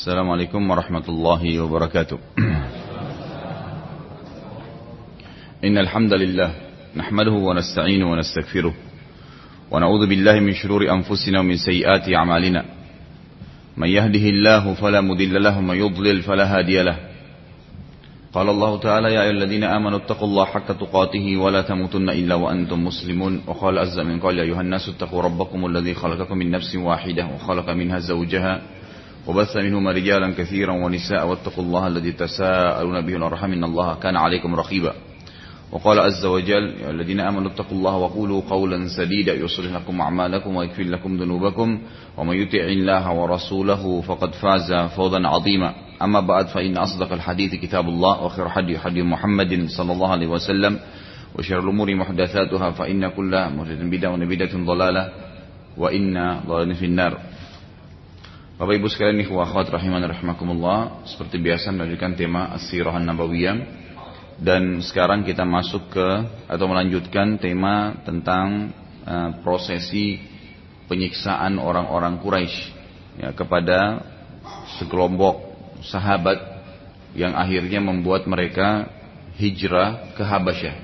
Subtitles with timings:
[0.00, 2.18] السلام عليكم ورحمة الله وبركاته.
[5.64, 6.50] إن الحمد لله
[6.96, 8.74] نحمده ونستعينه ونستغفره
[9.70, 12.64] ونعوذ بالله من شرور أنفسنا ومن سيئات أعمالنا.
[13.76, 16.96] من يهده الله فلا مضل له ومن يضلل فلا هادي له.
[18.32, 22.84] قال الله تعالى يا أيها الذين آمنوا اتقوا الله حق تقاته ولا تموتن إلا وأنتم
[22.84, 23.44] مسلمون.
[23.46, 27.70] وقال عز من قال يا أيها الناس اتقوا ربكم الذي خلقكم من نفس واحدة وخلق
[27.70, 28.79] منها زوجها
[29.26, 34.54] وبث منهما رجالا كثيرا ونساء واتقوا الله الذي تساءلون به الأرحم إن الله كان عليكم
[34.54, 34.92] رقيبا.
[35.72, 40.82] وقال عز وجل يا الذين آمنوا اتقوا الله وقولوا قولا سديدا يصلح لكم أعمالكم ويكفر
[40.82, 41.78] لكم ذنوبكم
[42.16, 45.74] ومن يطع الله ورسوله فقد فاز فوزا عظيما.
[46.02, 50.78] أما بعد فإن أصدق الحديث كتاب الله وخير حديث حديث محمد صلى الله عليه وسلم
[51.38, 55.08] وشر الأمور محدثاتها فإن كل محدث بدعة وبدعة ضلالة
[55.76, 57.18] وإن ضلالة في النار.
[58.60, 63.56] Bapak Ibu sekalian ikhwah akhwat rahiman rahimakumullah, seperti biasa melanjutkan tema As-Sirah An-Nabawiyah.
[64.36, 66.08] Dan sekarang kita masuk ke
[66.44, 68.68] atau melanjutkan tema tentang
[69.08, 70.20] uh, prosesi
[70.92, 72.56] penyiksaan orang-orang Quraisy
[73.24, 74.04] ya, kepada
[74.76, 75.40] sekelompok
[75.80, 76.36] sahabat
[77.16, 78.92] yang akhirnya membuat mereka
[79.40, 80.76] hijrah ke Habasyah.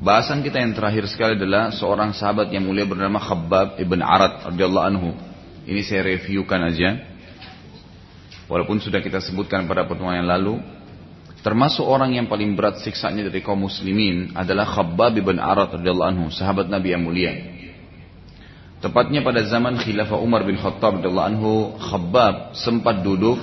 [0.00, 4.88] Bahasan kita yang terakhir sekali adalah seorang sahabat yang mulia bernama Khabbab ibn Arad radhiyallahu
[4.88, 5.27] anhu
[5.68, 6.96] ini saya reviewkan aja.
[8.48, 10.56] Walaupun sudah kita sebutkan pada pertemuan yang lalu.
[11.44, 16.26] Termasuk orang yang paling berat siksanya dari kaum muslimin adalah Khabbab bin Arad radhiyallahu anhu,
[16.34, 17.30] sahabat Nabi yang mulia.
[18.82, 23.38] Tepatnya pada zaman Khilafah Umar bin Khattab radhiyallahu anhu, Khabbab sempat duduk,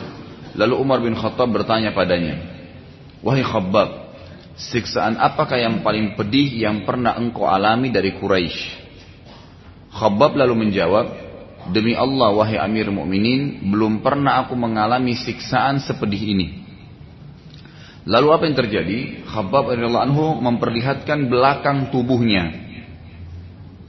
[0.60, 2.36] lalu Umar bin Khattab bertanya padanya,
[3.24, 4.12] "Wahai Khabbab,
[4.60, 8.60] siksaan apakah yang paling pedih yang pernah engkau alami dari Quraisy?"
[9.96, 11.25] Khabbab lalu menjawab,
[11.74, 16.48] Demi Allah wahai Amir Mukminin, belum pernah aku mengalami siksaan sepedih ini.
[18.06, 19.00] Lalu apa yang terjadi?
[19.26, 22.66] Khabbab radhiyallahu anhu memperlihatkan belakang tubuhnya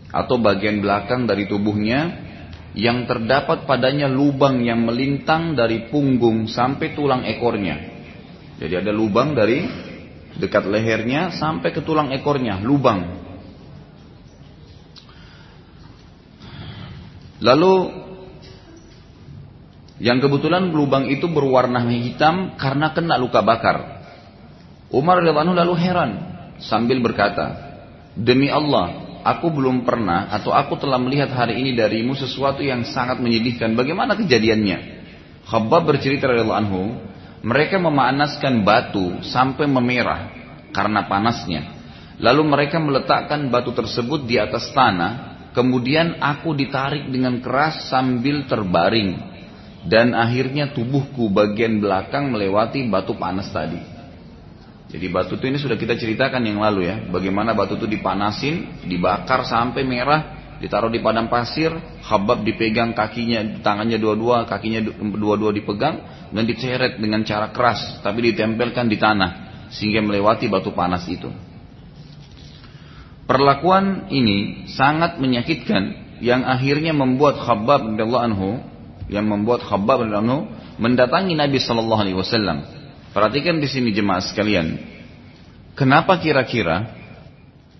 [0.09, 2.25] atau bagian belakang dari tubuhnya
[2.72, 7.76] yang terdapat padanya lubang yang melintang dari punggung sampai tulang ekornya.
[8.56, 9.65] Jadi ada lubang dari
[10.36, 13.25] dekat lehernya sampai ke tulang ekornya, lubang.
[17.41, 17.74] Lalu
[19.97, 24.04] yang kebetulan lubang itu berwarna hitam karena kena luka bakar.
[24.92, 26.10] Umar radhiyallahu lalu heran
[26.60, 27.56] sambil berkata,
[28.16, 33.20] "Demi Allah, aku belum pernah atau aku telah melihat hari ini darimu sesuatu yang sangat
[33.20, 33.72] menyedihkan.
[33.72, 34.97] Bagaimana kejadiannya?"
[35.48, 36.82] Khabbab bercerita radhiyallahu anhu,
[37.47, 40.34] mereka memanaskan batu sampai memerah
[40.74, 41.62] karena panasnya.
[42.16, 49.17] Lalu mereka meletakkan batu tersebut di atas tanah Kemudian aku ditarik dengan keras sambil terbaring.
[49.89, 53.81] Dan akhirnya tubuhku bagian belakang melewati batu panas tadi.
[54.93, 57.00] Jadi batu itu ini sudah kita ceritakan yang lalu ya.
[57.09, 61.72] Bagaimana batu itu dipanasin, dibakar sampai merah, ditaruh di padang pasir,
[62.05, 68.93] habab dipegang kakinya, tangannya dua-dua, kakinya dua-dua dipegang, dan diceret dengan cara keras, tapi ditempelkan
[68.93, 69.31] di tanah,
[69.72, 71.46] sehingga melewati batu panas itu.
[73.26, 78.50] Perlakuan ini sangat menyakitkan yang akhirnya membuat Khabbab radhiyallahu anhu
[79.10, 80.41] yang membuat Khabbab radhiyallahu anhu
[80.78, 82.62] mendatangi Nabi sallallahu alaihi wasallam.
[83.10, 84.78] Perhatikan di sini jemaah sekalian.
[85.75, 86.94] Kenapa kira-kira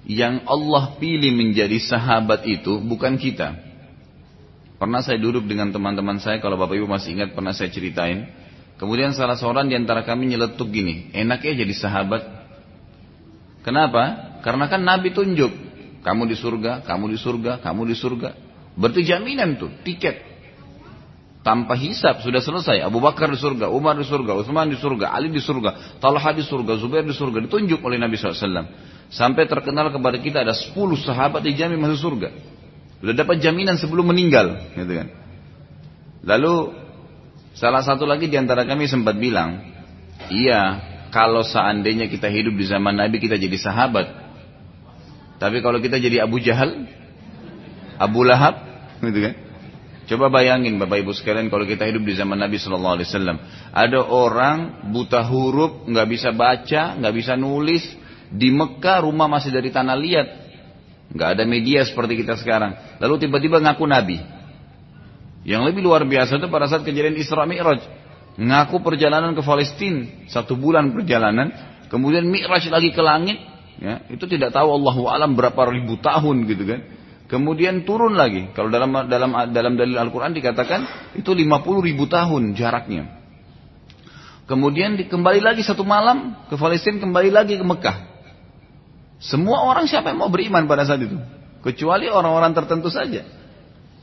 [0.03, 3.55] yang Allah pilih menjadi sahabat itu bukan kita?
[4.77, 8.29] Pernah saya duduk dengan teman-teman saya kalau Bapak Ibu masih ingat pernah saya ceritain.
[8.77, 12.23] Kemudian salah seorang di antara kami nyeletuk gini, enaknya jadi sahabat.
[13.65, 14.36] Kenapa?
[14.47, 15.51] Karena kan Nabi tunjuk,
[16.07, 18.31] kamu di surga, kamu di surga, kamu di surga.
[18.79, 20.23] Berarti jaminan tuh, tiket.
[21.43, 22.79] Tanpa hisap sudah selesai.
[22.79, 26.47] Abu Bakar di surga, Umar di surga, Utsman di surga, Ali di surga, Talha di
[26.47, 27.43] surga, Zubair di surga.
[27.43, 28.71] Ditunjuk oleh Nabi SAW.
[29.11, 32.29] Sampai terkenal kepada kita ada 10 sahabat dijamin masuk surga.
[33.03, 34.75] Sudah dapat jaminan sebelum meninggal.
[34.75, 35.09] Gitu kan.
[36.27, 36.75] Lalu
[37.55, 39.63] salah satu lagi di antara kami sempat bilang,
[40.31, 40.83] iya
[41.15, 44.26] kalau seandainya kita hidup di zaman Nabi kita jadi sahabat,
[45.37, 46.89] tapi kalau kita jadi Abu Jahal,
[48.01, 48.57] Abu Lahab,
[49.05, 49.35] gitu kan?
[50.07, 53.37] Coba bayangin Bapak Ibu sekalian kalau kita hidup di zaman Nabi Shallallahu Alaihi Wasallam,
[53.75, 57.83] ada orang buta huruf, nggak bisa baca, nggak bisa nulis,
[58.31, 60.29] di Mekah rumah masih dari tanah liat,
[61.11, 63.03] nggak ada media seperti kita sekarang.
[63.03, 64.19] Lalu tiba-tiba ngaku Nabi.
[65.47, 67.83] Yang lebih luar biasa itu pada saat kejadian Isra Mi'raj.
[68.39, 71.51] Ngaku perjalanan ke Palestina, satu bulan perjalanan,
[71.91, 73.43] kemudian Mi'raj lagi ke langit,
[73.77, 76.81] Ya, itu tidak tahu Allah alam berapa ribu tahun gitu kan.
[77.27, 78.49] Kemudian turun lagi.
[78.55, 81.43] Kalau dalam dalam dalam dalil Al-Quran dikatakan itu 50
[81.83, 83.11] ribu tahun jaraknya.
[84.47, 88.17] Kemudian kembali lagi satu malam ke Palestina, kembali lagi ke Mekah.
[89.19, 91.19] Semua orang siapa yang mau beriman pada saat itu?
[91.67, 93.27] Kecuali orang-orang tertentu saja.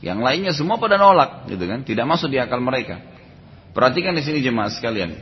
[0.04, 1.80] Yang lainnya semua pada nolak, gitu kan?
[1.80, 3.00] Tidak masuk di akal mereka.
[3.72, 5.16] Perhatikan di sini jemaah sekalian.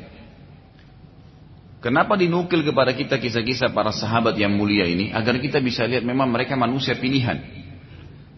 [1.82, 5.10] Kenapa dinukil kepada kita kisah-kisah para sahabat yang mulia ini?
[5.10, 7.42] Agar kita bisa lihat memang mereka manusia pilihan.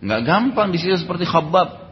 [0.01, 1.85] Nggak gampang di sini seperti Khabbab.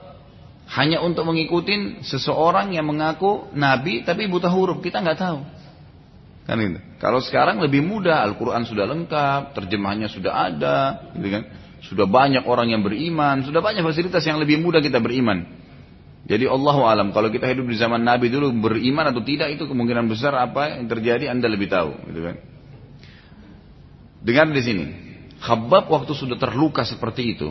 [0.72, 4.81] Hanya untuk mengikuti seseorang yang mengaku nabi tapi buta huruf.
[4.81, 5.38] Kita nggak tahu.
[6.49, 6.81] Kan itu.
[6.96, 10.78] Kalau sekarang lebih mudah, Al-Quran sudah lengkap, terjemahannya sudah ada,
[11.14, 11.43] gitu kan?
[11.82, 15.62] Sudah banyak orang yang beriman, sudah banyak fasilitas yang lebih mudah kita beriman.
[16.22, 20.06] Jadi Allah alam, kalau kita hidup di zaman Nabi dulu beriman atau tidak itu kemungkinan
[20.06, 22.36] besar apa yang terjadi Anda lebih tahu, gitu kan?
[24.22, 24.84] Dengar di sini,
[25.42, 27.50] Khabbab waktu sudah terluka seperti itu,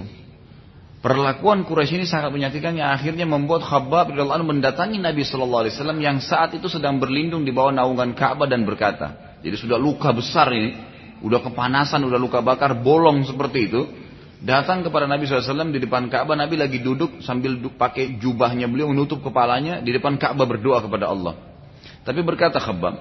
[1.02, 5.74] Perlakuan Quraisy ini sangat menyakitkan yang akhirnya membuat Khabbab radhiyallahu anhu mendatangi Nabi sallallahu alaihi
[5.74, 10.14] wasallam yang saat itu sedang berlindung di bawah naungan Ka'bah dan berkata, jadi sudah luka
[10.14, 10.78] besar ini,
[11.26, 13.82] udah kepanasan, udah luka bakar, bolong seperti itu,
[14.42, 19.22] datang kepada Nabi SAW di depan Ka'bah, Nabi lagi duduk sambil pakai jubahnya beliau menutup
[19.22, 21.38] kepalanya di depan Ka'bah berdoa kepada Allah.
[22.02, 22.96] Tapi berkata Khabbab,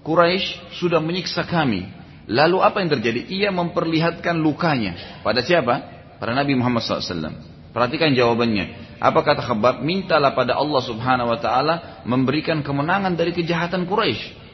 [0.00, 1.84] Quraisy sudah menyiksa kami.
[2.26, 3.28] Lalu apa yang terjadi?
[3.28, 5.22] Ia memperlihatkan lukanya.
[5.22, 5.96] Pada siapa?
[6.16, 7.36] pada Nabi Muhammad SAW.
[7.76, 8.96] Perhatikan jawabannya.
[8.96, 9.84] Apa kata Khabbab?
[9.84, 11.74] Mintalah pada Allah Subhanahu Wa Taala
[12.08, 14.45] memberikan kemenangan dari kejahatan Quraisy.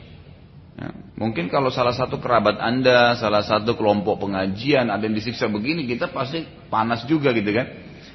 [0.72, 0.88] Ya,
[1.20, 6.08] mungkin kalau salah satu kerabat anda, salah satu kelompok pengajian ada yang disiksa begini, kita
[6.08, 7.66] pasti panas juga gitu kan.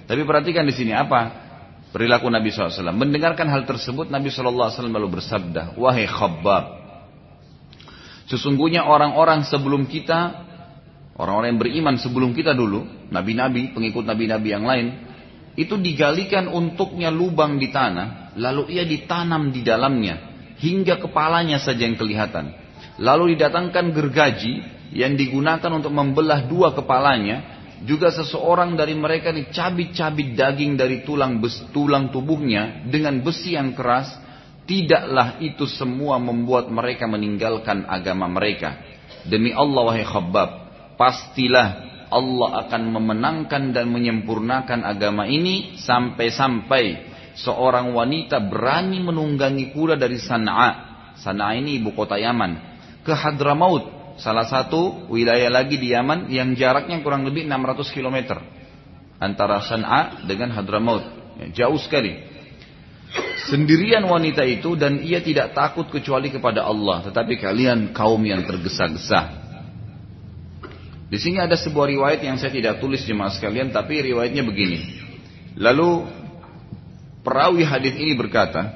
[0.10, 1.46] Tapi perhatikan di sini apa
[1.94, 2.96] perilaku Nabi SAW.
[2.98, 6.66] Mendengarkan hal tersebut, Nabi SAW lalu bersabda, wahai Khabbab,
[8.26, 10.48] sesungguhnya orang-orang sebelum kita
[11.18, 14.88] Orang-orang yang beriman sebelum kita dulu, nabi-nabi, pengikut nabi-nabi yang lain,
[15.58, 20.27] itu digalikan untuknya lubang di tanah, lalu ia ditanam di dalamnya,
[20.58, 22.54] hingga kepalanya saja yang kelihatan.
[22.98, 24.62] Lalu didatangkan gergaji
[24.94, 31.62] yang digunakan untuk membelah dua kepalanya, juga seseorang dari mereka dicabik-cabik daging dari tulang bes,
[31.70, 34.10] tulang tubuhnya dengan besi yang keras,
[34.66, 38.82] tidaklah itu semua membuat mereka meninggalkan agama mereka.
[39.30, 40.50] Demi Allah wahai khabbab,
[40.98, 50.18] pastilah Allah akan memenangkan dan menyempurnakan agama ini sampai-sampai seorang wanita berani menunggangi kuda dari
[50.18, 50.70] Sana'a.
[51.22, 52.78] Sana'a ini ibu kota Yaman.
[53.06, 58.42] Ke Hadramaut, salah satu wilayah lagi di Yaman yang jaraknya kurang lebih 600 km.
[59.22, 61.06] Antara Sana'a dengan Hadramaut.
[61.38, 62.26] Ya, jauh sekali.
[63.48, 67.06] Sendirian wanita itu dan ia tidak takut kecuali kepada Allah.
[67.06, 69.46] Tetapi kalian kaum yang tergesa-gesa.
[71.08, 75.08] Di sini ada sebuah riwayat yang saya tidak tulis jemaah sekalian, tapi riwayatnya begini.
[75.56, 76.04] Lalu
[77.28, 78.72] perawi hadis ini berkata,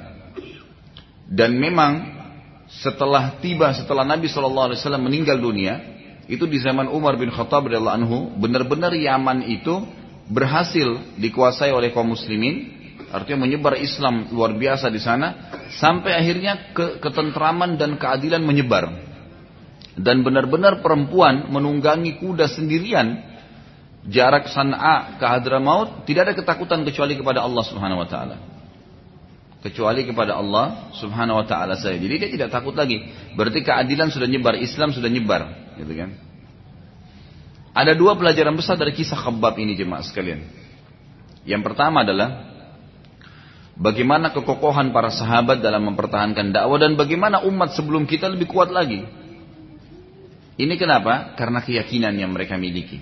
[1.32, 2.20] dan memang
[2.68, 5.80] setelah tiba setelah Nabi Shallallahu Alaihi Wasallam meninggal dunia,
[6.28, 9.88] itu di zaman Umar bin Khattab radhiyallahu anhu, benar-benar Yaman itu
[10.28, 12.68] berhasil dikuasai oleh kaum muslimin,
[13.16, 18.92] artinya menyebar Islam luar biasa di sana, sampai akhirnya ke ketentraman dan keadilan menyebar.
[19.96, 23.31] Dan benar-benar perempuan menunggangi kuda sendirian
[24.10, 28.38] jarak San'a ke Hadramaut tidak ada ketakutan kecuali kepada Allah Subhanahu wa taala.
[29.62, 31.98] Kecuali kepada Allah Subhanahu wa taala saja.
[31.98, 33.06] Jadi dia tidak takut lagi.
[33.38, 36.18] Berarti keadilan sudah nyebar, Islam sudah nyebar, gitu kan?
[37.72, 40.44] Ada dua pelajaran besar dari kisah Khabbab ini jemaah sekalian.
[41.46, 42.52] Yang pertama adalah
[43.78, 49.22] bagaimana kekokohan para sahabat dalam mempertahankan dakwah dan bagaimana umat sebelum kita lebih kuat lagi
[50.62, 51.34] ini kenapa?
[51.34, 53.02] Karena keyakinan yang mereka miliki.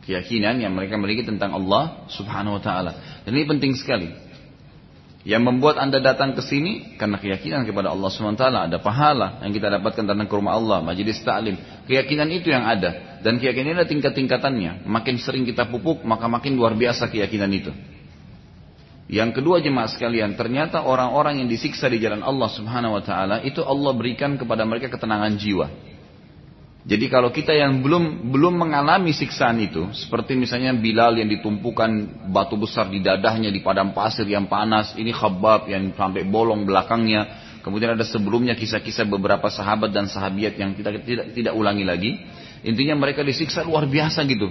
[0.00, 3.22] Keyakinan yang mereka miliki tentang Allah subhanahu wa ta'ala.
[3.24, 4.08] Dan ini penting sekali.
[5.20, 8.60] Yang membuat anda datang ke sini karena keyakinan kepada Allah subhanahu wa ta'ala.
[8.72, 10.80] Ada pahala yang kita dapatkan tentang ke rumah Allah.
[10.80, 11.60] Majlis ta'lim.
[11.84, 13.20] Keyakinan itu yang ada.
[13.20, 14.88] Dan keyakinan ini ada tingkat-tingkatannya.
[14.88, 17.72] Makin sering kita pupuk maka makin luar biasa keyakinan itu.
[19.10, 23.58] Yang kedua jemaah sekalian, ternyata orang-orang yang disiksa di jalan Allah Subhanahu wa taala itu
[23.58, 25.66] Allah berikan kepada mereka ketenangan jiwa.
[26.80, 32.56] Jadi kalau kita yang belum belum mengalami siksaan itu, seperti misalnya Bilal yang ditumpukan batu
[32.56, 37.52] besar di dadahnya di padang pasir yang panas, ini Khabbab yang sampai bolong belakangnya.
[37.60, 42.16] Kemudian ada sebelumnya kisah-kisah beberapa sahabat dan sahabiat yang kita tidak tidak ulangi lagi.
[42.64, 44.48] Intinya mereka disiksa luar biasa gitu.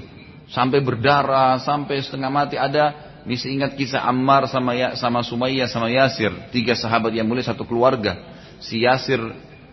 [0.53, 5.91] Sampai berdarah, sampai setengah mati ada Misi ingat kisah Ammar sama ya, sama Sumayyah sama
[5.91, 8.15] Yasir, tiga sahabat yang mulia satu keluarga.
[8.63, 9.19] Si Yasir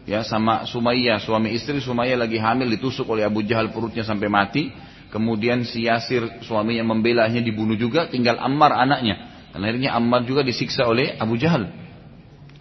[0.06, 4.70] ya sama Sumayyah suami istri Sumayyah lagi hamil ditusuk oleh Abu Jahal perutnya sampai mati
[5.06, 8.10] Kemudian si Yasir suaminya membela akhirnya dibunuh juga.
[8.10, 9.48] Tinggal Ammar anaknya.
[9.54, 11.70] Dan akhirnya Ammar juga disiksa oleh Abu Jahal.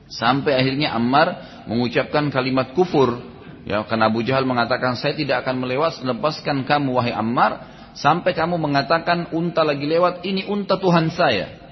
[0.06, 3.18] Sampai akhirnya Ammar mengucapkan kalimat kufur.
[3.66, 8.62] Ya, karena Abu Jahal mengatakan saya tidak akan melewat lepaskan kamu wahai Ammar sampai kamu
[8.62, 11.66] mengatakan unta lagi lewat ini unta Tuhan saya.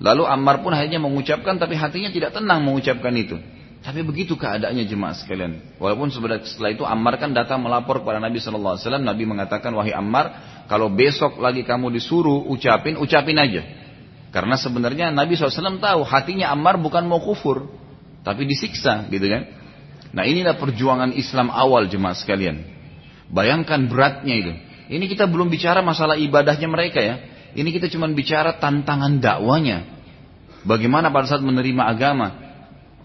[0.00, 3.36] Lalu Ammar pun akhirnya mengucapkan tapi hatinya tidak tenang mengucapkan itu.
[3.80, 5.80] Tapi begitu keadaannya jemaah sekalian.
[5.80, 9.04] Walaupun setelah itu Ammar kan datang melapor kepada Nabi Shallallahu Alaihi Wasallam.
[9.08, 10.26] Nabi mengatakan wahai Ammar,
[10.68, 13.64] kalau besok lagi kamu disuruh ucapin, ucapin aja.
[14.30, 17.66] Karena sebenarnya Nabi SAW tahu hatinya Ammar bukan mau kufur,
[18.22, 19.42] tapi disiksa, gitu kan?
[20.14, 22.62] Nah inilah perjuangan Islam awal jemaah sekalian.
[23.30, 24.52] Bayangkan beratnya itu.
[24.90, 27.18] Ini kita belum bicara masalah ibadahnya mereka ya.
[27.54, 29.86] Ini kita cuma bicara tantangan dakwanya.
[30.62, 32.49] Bagaimana pada saat menerima agama,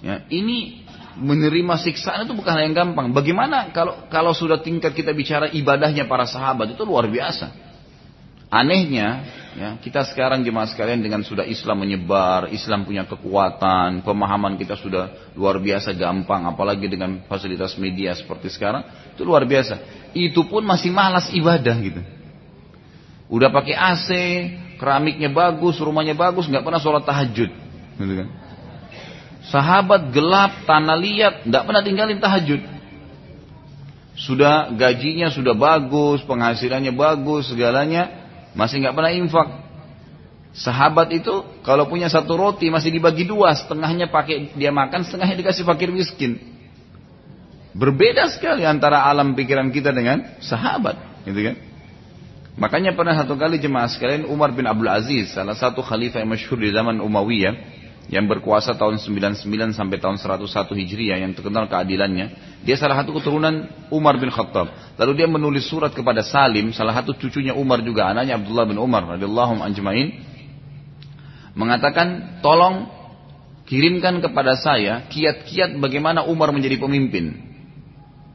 [0.06, 0.86] Ya, ini
[1.18, 3.10] menerima siksaan itu bukan hal yang gampang.
[3.10, 7.50] Bagaimana kalau kalau sudah tingkat kita bicara ibadahnya para sahabat itu luar biasa.
[8.54, 9.26] Anehnya,
[9.58, 15.34] ya, kita sekarang jemaah sekalian dengan sudah Islam menyebar, Islam punya kekuatan, pemahaman kita sudah
[15.34, 18.86] luar biasa gampang, apalagi dengan fasilitas media seperti sekarang,
[19.18, 19.82] itu luar biasa.
[20.14, 22.00] Itu pun masih malas ibadah gitu.
[23.34, 24.10] Udah pakai AC,
[24.78, 27.50] keramiknya bagus, rumahnya bagus, nggak pernah sholat tahajud,
[27.98, 28.45] gitu kan?
[29.54, 32.62] Sahabat gelap, tanah liat, tidak pernah tinggalin tahajud.
[34.16, 38.26] Sudah gajinya sudah bagus, penghasilannya bagus, segalanya
[38.56, 39.48] masih nggak pernah infak.
[40.56, 45.68] Sahabat itu kalau punya satu roti masih dibagi dua, setengahnya pakai dia makan, setengahnya dikasih
[45.68, 46.40] fakir miskin.
[47.76, 50.96] Berbeda sekali antara alam pikiran kita dengan sahabat,
[51.28, 51.56] gitu kan?
[52.56, 56.56] Makanya pernah satu kali jemaah sekalian Umar bin Abdul Aziz, salah satu khalifah yang masyhur
[56.56, 57.75] di zaman Umayyah,
[58.06, 60.46] yang berkuasa tahun 99 sampai tahun 101
[60.78, 62.60] Hijriah yang terkenal keadilannya.
[62.62, 64.70] Dia salah satu keturunan Umar bin Khattab.
[65.02, 69.18] Lalu dia menulis surat kepada Salim, salah satu cucunya Umar juga, anaknya Abdullah bin Umar
[69.18, 70.22] radhiyallahu anjmain
[71.58, 72.86] mengatakan, "Tolong
[73.66, 77.42] kirimkan kepada saya kiat-kiat bagaimana Umar menjadi pemimpin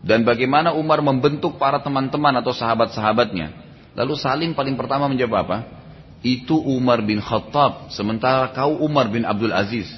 [0.02, 5.79] dan bagaimana Umar membentuk para teman-teman atau sahabat-sahabatnya." Lalu Salim paling pertama menjawab apa?
[6.20, 9.88] Itu Umar bin Khattab, sementara kau Umar bin Abdul Aziz.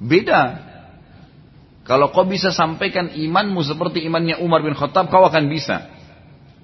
[0.00, 0.64] Beda.
[1.86, 5.96] Kalau kau bisa sampaikan imanmu seperti imannya Umar bin Khattab, kau akan bisa.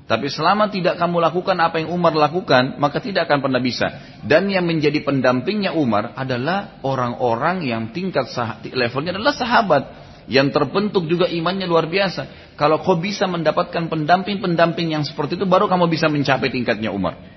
[0.03, 4.19] Tapi selama tidak kamu lakukan apa yang Umar lakukan, maka tidak akan pernah bisa.
[4.27, 8.29] Dan yang menjadi pendampingnya Umar adalah orang-orang yang tingkat
[8.75, 9.83] levelnya adalah sahabat.
[10.27, 12.55] Yang terbentuk juga imannya luar biasa.
[12.61, 17.32] Kalau kau bisa mendapatkan pendamping-pendamping yang seperti itu, baru kamu bisa mencapai tingkatnya Umar.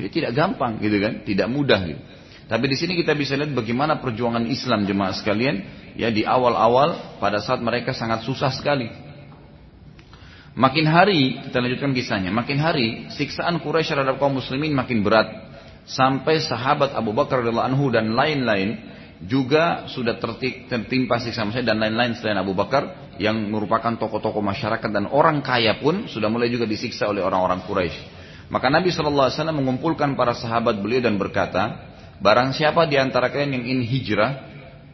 [0.00, 2.00] Jadi tidak gampang gitu kan, tidak mudah gitu.
[2.50, 5.62] Tapi di sini kita bisa lihat bagaimana perjuangan Islam jemaah sekalian
[5.94, 8.90] ya di awal-awal pada saat mereka sangat susah sekali.
[10.58, 15.30] Makin hari kita lanjutkan kisahnya, makin hari siksaan Quraisy terhadap kaum muslimin makin berat
[15.86, 18.82] sampai sahabat Abu Bakar radhiyallahu anhu dan lain-lain
[19.30, 25.06] juga sudah tertimpa siksa maksudnya dan lain-lain selain Abu Bakar yang merupakan tokoh-tokoh masyarakat dan
[25.06, 28.19] orang kaya pun sudah mulai juga disiksa oleh orang-orang Quraisy.
[28.50, 31.90] Maka Nabi SAW mengumpulkan para sahabat beliau dan berkata,
[32.20, 34.32] Barang siapa di antara kalian yang ingin hijrah,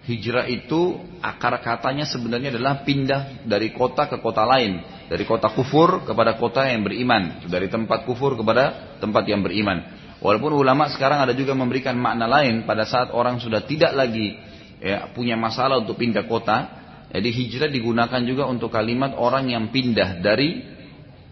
[0.06, 4.78] hijrah itu akar katanya sebenarnya adalah pindah dari kota ke kota lain.
[5.10, 7.48] Dari kota kufur kepada kota yang beriman.
[7.50, 9.82] Dari tempat kufur kepada tempat yang beriman.
[10.22, 14.38] Walaupun ulama sekarang ada juga memberikan makna lain pada saat orang sudah tidak lagi
[14.78, 16.84] ya, punya masalah untuk pindah kota.
[17.10, 20.62] Jadi hijrah digunakan juga untuk kalimat orang yang pindah dari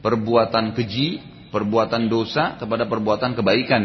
[0.03, 3.83] perbuatan keji perbuatan dosa kepada perbuatan kebaikan.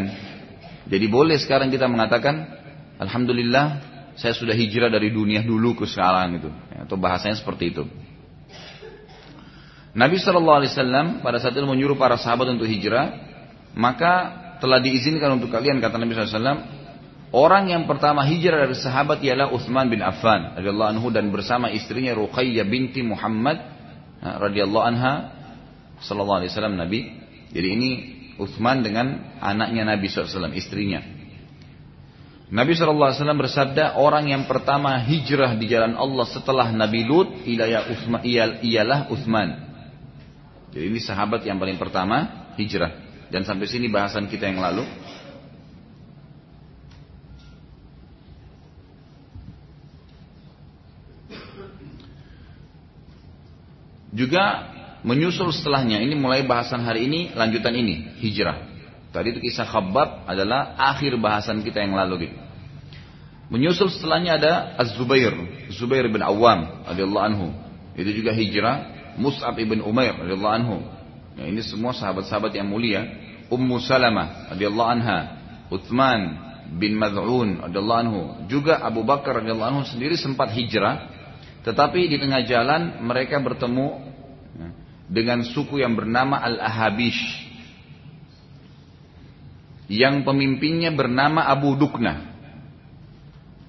[0.90, 2.58] Jadi boleh sekarang kita mengatakan,
[2.98, 3.66] Alhamdulillah
[4.18, 6.50] saya sudah hijrah dari dunia dulu ke sekarang itu.
[6.82, 7.86] Atau bahasanya seperti itu.
[9.94, 13.14] Nabi Shallallahu Alaihi Wasallam pada saat itu menyuruh para sahabat untuk hijrah,
[13.78, 14.12] maka
[14.58, 16.78] telah diizinkan untuk kalian kata Nabi SAW.
[17.30, 22.10] Orang yang pertama hijrah dari sahabat ialah Uthman bin Affan radhiyallahu anhu dan bersama istrinya
[22.18, 23.62] Ruqayyah binti Muhammad
[24.18, 25.12] radhiyallahu anha
[26.02, 27.00] sallallahu alaihi wasallam Nabi
[27.50, 27.90] jadi ini
[28.40, 31.02] Uthman dengan anaknya Nabi SAW, istrinya.
[32.50, 39.70] Nabi SAW bersabda, orang yang pertama hijrah di jalan Allah setelah Nabi Lut ialah Uthman.
[40.70, 42.90] Jadi ini sahabat yang paling pertama hijrah.
[43.30, 44.82] Dan sampai sini bahasan kita yang lalu.
[54.10, 58.68] Juga Menyusul setelahnya, ini mulai bahasan hari ini, lanjutan ini, hijrah.
[59.10, 62.36] Tadi itu kisah Khabbab adalah akhir bahasan kita yang lalu gitu.
[63.50, 65.34] Menyusul setelahnya ada Az-Zubair,
[65.74, 67.46] Zubair bin Awam radhiyallahu anhu.
[67.98, 68.76] Itu juga hijrah,
[69.18, 70.76] Mus'ab ibn Umair radhiyallahu anhu.
[71.34, 73.08] Ya, ini semua sahabat-sahabat yang mulia.
[73.50, 75.18] Ummu Salamah radhiyallahu anha,
[75.74, 76.20] Uthman
[76.78, 81.10] bin Mad'un radhiyallahu anhu, juga Abu Bakar radhiyallahu anhu sendiri sempat hijrah,
[81.66, 84.09] tetapi di tengah jalan mereka bertemu
[85.10, 87.50] dengan suku yang bernama Al-Ahabish
[89.90, 92.30] yang pemimpinnya bernama Abu Dukna.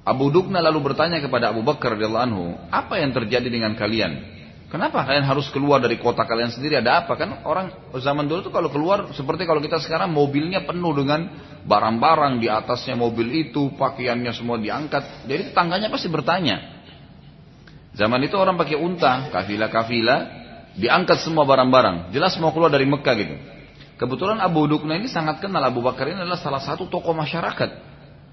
[0.06, 4.42] Abu Dukna lalu bertanya kepada Abu Bakar anhu, "Apa yang terjadi dengan kalian?
[4.72, 6.80] Kenapa kalian harus keluar dari kota kalian sendiri?
[6.80, 7.20] Ada apa?
[7.20, 11.28] Kan orang zaman dulu tuh kalau keluar seperti kalau kita sekarang mobilnya penuh dengan
[11.68, 15.28] barang-barang di atasnya mobil itu, pakaiannya semua diangkat.
[15.28, 16.88] Jadi tetangganya pasti bertanya.
[17.92, 20.41] Zaman itu orang pakai unta, kafilah-kafilah,
[20.78, 22.16] diangkat semua barang-barang.
[22.16, 23.36] Jelas mau keluar dari Mekah gitu.
[24.02, 27.70] Kebetulan Abu Dukna ini sangat kenal Abu Bakar ini adalah salah satu tokoh masyarakat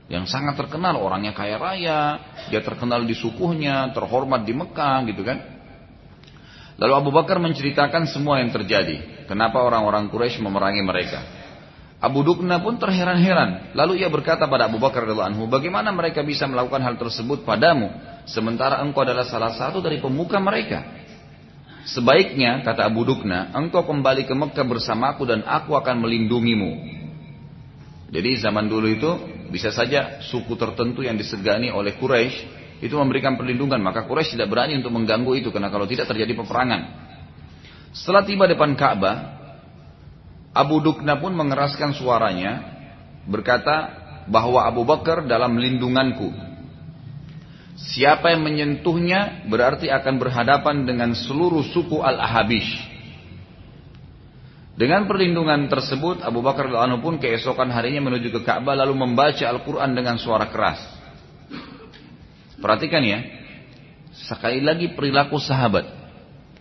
[0.09, 2.01] yang sangat terkenal orangnya kaya raya,
[2.49, 5.39] dia terkenal di sukunya, terhormat di Mekah gitu kan.
[6.81, 9.29] Lalu Abu Bakar menceritakan semua yang terjadi.
[9.29, 11.21] Kenapa orang-orang Quraisy memerangi mereka.
[11.99, 13.75] Abu Dukna pun terheran-heran.
[13.75, 17.91] Lalu ia berkata pada Abu Bakar radhiallahu anhu, bagaimana mereka bisa melakukan hal tersebut padamu,
[18.25, 20.98] sementara engkau adalah salah satu dari pemuka mereka.
[21.89, 27.01] Sebaiknya, kata Abu Dukna, engkau kembali ke Mekah bersamaku dan aku akan melindungimu.
[28.13, 29.11] Jadi zaman dulu itu
[29.49, 34.79] bisa saja suku tertentu yang disegani oleh Quraisy itu memberikan perlindungan maka Quraisy tidak berani
[34.79, 36.83] untuk mengganggu itu karena kalau tidak terjadi peperangan.
[37.93, 39.17] Setelah tiba depan Ka'bah,
[40.53, 42.65] Abu Dukna pun mengeraskan suaranya
[43.29, 43.77] berkata
[44.29, 46.48] bahwa Abu Bakar dalam lindunganku.
[47.79, 52.99] Siapa yang menyentuhnya berarti akan berhadapan dengan seluruh suku Al-Ahabish.
[54.79, 59.91] Dengan perlindungan tersebut, Abu Bakar al pun keesokan harinya menuju ke Ka'bah lalu membaca Al-Quran
[59.95, 60.79] dengan suara keras.
[62.59, 63.23] Perhatikan ya.
[64.15, 65.87] Sekali lagi perilaku sahabat.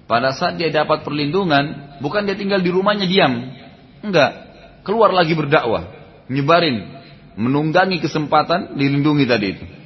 [0.09, 3.53] Pada saat dia dapat perlindungan, bukan dia tinggal di rumahnya diam.
[4.01, 4.33] Enggak.
[4.81, 5.85] Keluar lagi berdakwah.
[6.29, 6.97] Nyebarin.
[7.37, 9.76] Menunggangi kesempatan dilindungi tadi itu.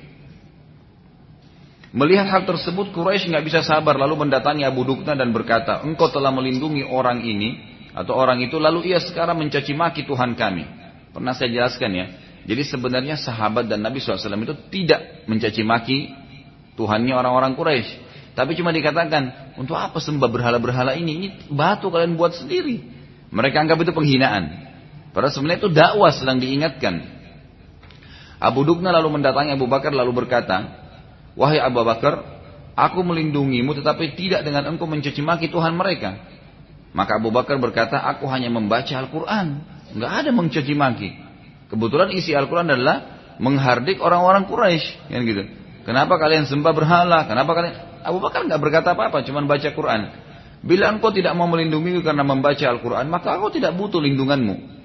[1.91, 6.31] Melihat hal tersebut Quraisy nggak bisa sabar lalu mendatangi Abu Dukna dan berkata, engkau telah
[6.31, 7.59] melindungi orang ini
[7.91, 10.63] atau orang itu lalu ia sekarang mencaci maki Tuhan kami.
[11.11, 12.05] Pernah saya jelaskan ya,
[12.47, 15.97] jadi sebenarnya sahabat dan Nabi SAW itu tidak mencaci maki
[16.79, 17.91] Tuhannya orang-orang Quraisy.
[18.31, 21.11] Tapi cuma dikatakan, untuk apa sembah berhala-berhala ini?
[21.19, 22.79] Ini batu kalian buat sendiri.
[23.27, 24.71] Mereka anggap itu penghinaan.
[25.11, 27.03] Padahal sebenarnya itu dakwah sedang diingatkan.
[28.39, 30.79] Abu Dukna lalu mendatangi Abu Bakar lalu berkata,
[31.35, 32.21] Wahai Abu Bakar,
[32.75, 36.19] aku melindungimu tetapi tidak dengan engkau mencaci maki Tuhan mereka.
[36.91, 39.63] Maka Abu Bakar berkata, aku hanya membaca Al-Quran.
[39.95, 41.09] Enggak ada mencaci maki.
[41.71, 42.97] Kebetulan isi Al-Quran adalah
[43.39, 45.43] menghardik orang-orang Quraisy, kan gitu.
[45.87, 47.25] Kenapa kalian sembah berhala?
[47.25, 50.01] Kenapa kalian Abu Bakar nggak berkata apa-apa, cuma baca Quran.
[50.61, 54.80] Bila engkau tidak mau melindungi karena membaca Al-Quran, maka aku tidak butuh lindunganmu.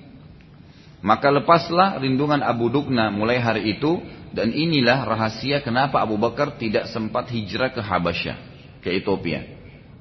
[1.04, 4.00] Maka lepaslah lindungan Abu Dukna mulai hari itu
[4.32, 8.36] dan inilah rahasia kenapa Abu Bakar tidak sempat hijrah ke Habasyah,
[8.80, 9.44] ke Ethiopia.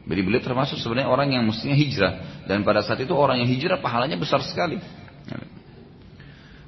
[0.06, 3.82] Jadi beliau termasuk sebenarnya orang yang mestinya hijrah dan pada saat itu orang yang hijrah
[3.82, 4.78] pahalanya besar sekali.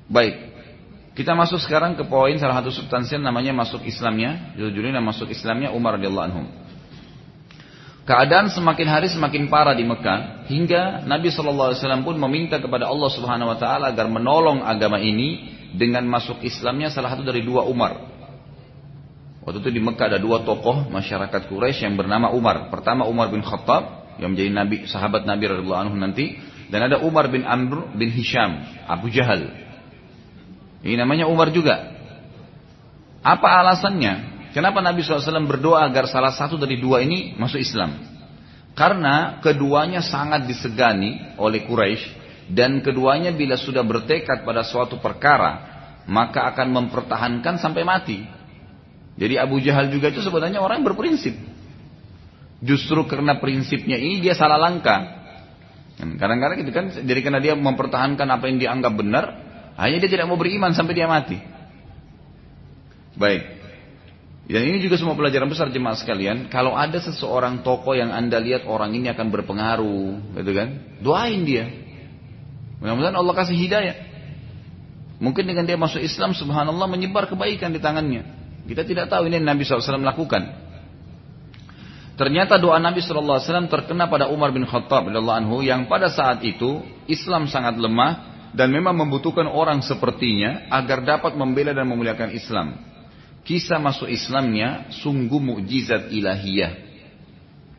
[0.09, 0.35] Baik.
[1.13, 4.53] Kita masuk sekarang ke poin salah satu substansial namanya masuk Islamnya.
[4.53, 6.43] Judulnya masuk Islamnya Umar radhiyallahu anhu.
[8.07, 12.87] Keadaan semakin hari semakin parah di Mekah hingga Nabi Shallallahu Alaihi Wasallam pun meminta kepada
[12.87, 17.67] Allah Subhanahu Wa Taala agar menolong agama ini dengan masuk Islamnya salah satu dari dua
[17.67, 17.99] Umar.
[19.43, 22.71] Waktu itu di Mekah ada dua tokoh masyarakat Quraisy yang bernama Umar.
[22.71, 26.39] Pertama Umar bin Khattab yang menjadi nabi sahabat Nabi radhiyallahu anhu nanti
[26.71, 29.67] dan ada Umar bin Amr bin Hisham Abu Jahal
[30.85, 31.95] ini namanya Umar juga.
[33.25, 34.36] Apa alasannya?
[34.57, 37.93] Kenapa Nabi SAW berdoa agar salah satu dari dua ini masuk Islam?
[38.73, 42.17] Karena keduanya sangat disegani oleh Quraisy
[42.49, 45.77] dan keduanya bila sudah bertekad pada suatu perkara
[46.09, 48.25] maka akan mempertahankan sampai mati.
[49.13, 51.37] Jadi Abu Jahal juga itu sebenarnya orang yang berprinsip.
[52.65, 55.21] Justru karena prinsipnya ini dia salah langkah.
[56.01, 59.25] Kadang-kadang gitu kan, jadi karena dia mempertahankan apa yang dianggap benar,
[59.77, 61.37] hanya dia tidak mau beriman sampai dia mati.
[63.17, 63.56] Baik.
[64.47, 66.47] Dan ini juga semua pelajaran besar jemaah sekalian.
[66.47, 70.69] Kalau ada seseorang tokoh yang anda lihat orang ini akan berpengaruh, gitu kan?
[71.03, 71.67] Doain dia.
[72.79, 73.95] Mudah-mudahan Allah kasih hidayah.
[75.19, 78.23] Mungkin dengan dia masuk Islam, subhanallah menyebar kebaikan di tangannya.
[78.71, 80.43] Kita tidak tahu ini yang Nabi SAW lakukan.
[82.15, 87.45] Ternyata doa Nabi SAW terkena pada Umar bin Khattab anhu yang pada saat itu Islam
[87.51, 92.86] sangat lemah dan memang membutuhkan orang sepertinya agar dapat membela dan memuliakan Islam.
[93.47, 96.83] Kisah masuk Islamnya sungguh mukjizat ilahiyah.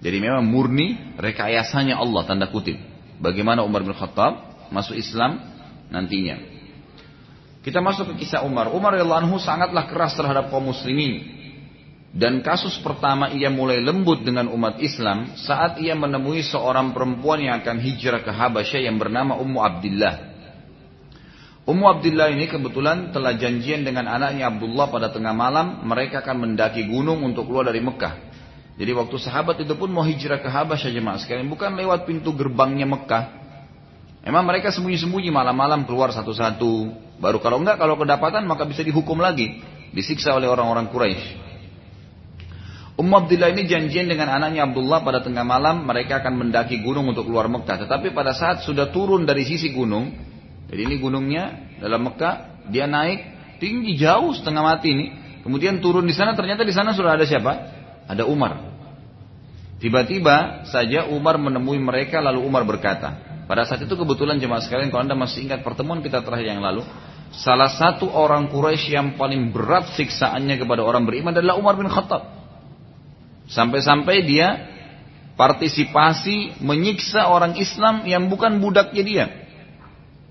[0.01, 2.81] Jadi memang murni rekayasanya Allah tanda kutip.
[3.19, 5.43] bagaimana Umar bin Khattab masuk Islam
[5.91, 6.39] nantinya.
[7.61, 8.73] Kita masuk ke kisah Umar.
[8.73, 11.37] Umar radhiyallahu anhu sangatlah keras terhadap kaum muslimin.
[12.15, 17.61] Dan kasus pertama ia mulai lembut dengan umat Islam saat ia menemui seorang perempuan yang
[17.61, 20.28] akan hijrah ke Habasyah yang bernama Ummu Abdullah.
[21.69, 26.89] Ummu Abdullah ini kebetulan telah janjian dengan anaknya Abdullah pada tengah malam mereka akan mendaki
[26.89, 28.25] gunung untuk keluar dari Mekah.
[28.81, 32.89] Jadi waktu sahabat itu pun mau hijrah ke Habasyah jemaah sekalian bukan lewat pintu gerbangnya
[32.89, 33.37] Mekah.
[34.25, 36.89] Emang mereka sembunyi-sembunyi malam-malam keluar satu-satu.
[37.21, 39.61] Baru kalau enggak kalau kedapatan maka bisa dihukum lagi,
[39.93, 41.53] disiksa oleh orang-orang Quraisy.
[42.97, 47.29] Ummu Abdullah ini janjian dengan anaknya Abdullah pada tengah malam mereka akan mendaki gunung untuk
[47.29, 47.85] keluar Mekah.
[47.85, 50.38] Tetapi pada saat sudah turun dari sisi gunung,
[50.69, 53.25] jadi ini gunungnya dalam Mekah, dia naik
[53.57, 55.07] tinggi jauh setengah mati ini.
[55.41, 57.53] Kemudian turun di sana ternyata di sana sudah ada siapa?
[58.05, 58.69] Ada Umar.
[59.81, 63.17] Tiba-tiba saja Umar menemui mereka lalu Umar berkata,
[63.49, 66.85] pada saat itu kebetulan jemaah sekalian kalau anda masih ingat pertemuan kita terakhir yang lalu,
[67.33, 72.29] salah satu orang Quraisy yang paling berat siksaannya kepada orang beriman adalah Umar bin Khattab.
[73.49, 74.69] Sampai-sampai dia
[75.39, 79.27] partisipasi menyiksa orang Islam yang bukan budaknya dia.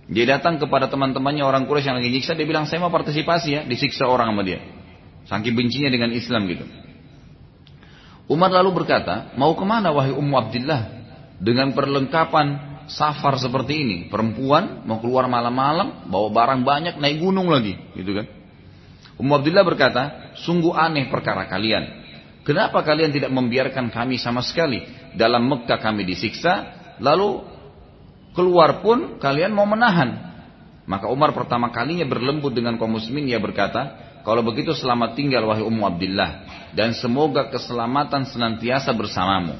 [0.08, 3.62] Dia datang kepada teman-temannya orang Quraisy yang lagi nyiksa, dia bilang saya mau partisipasi ya,
[3.67, 4.63] disiksa orang sama dia.
[5.28, 6.63] Saking bencinya dengan Islam gitu.
[8.32, 10.82] Umar lalu berkata, mau ke mana wahai Ummu Abdullah
[11.43, 17.76] dengan perlengkapan safar seperti ini, perempuan mau keluar malam-malam, bawa barang banyak, naik gunung lagi,
[18.00, 18.28] gitu kan?
[19.20, 20.04] Ummu Abdullah berkata,
[20.39, 22.08] sungguh aneh perkara kalian.
[22.48, 24.88] Kenapa kalian tidak membiarkan kami sama sekali?
[25.20, 26.63] Dalam Mekah kami disiksa,
[27.04, 27.43] lalu
[28.38, 30.30] keluar pun kalian mau menahan.
[30.86, 35.65] Maka Umar pertama kalinya berlembut dengan kaum muslimin, ia berkata, kalau begitu selamat tinggal wahai
[35.65, 36.32] Ummu Abdullah
[36.78, 39.58] dan semoga keselamatan senantiasa bersamamu.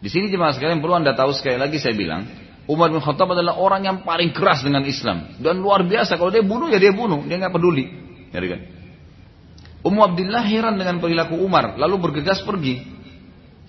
[0.00, 2.24] Di sini jemaah sekalian perlu anda tahu sekali lagi saya bilang,
[2.64, 6.46] Umar bin Khattab adalah orang yang paling keras dengan Islam dan luar biasa kalau dia
[6.46, 7.84] bunuh ya dia bunuh, dia nggak peduli.
[8.30, 8.60] Ya kan?
[9.80, 12.99] Ummu Abdillah heran dengan perilaku Umar, lalu bergegas pergi.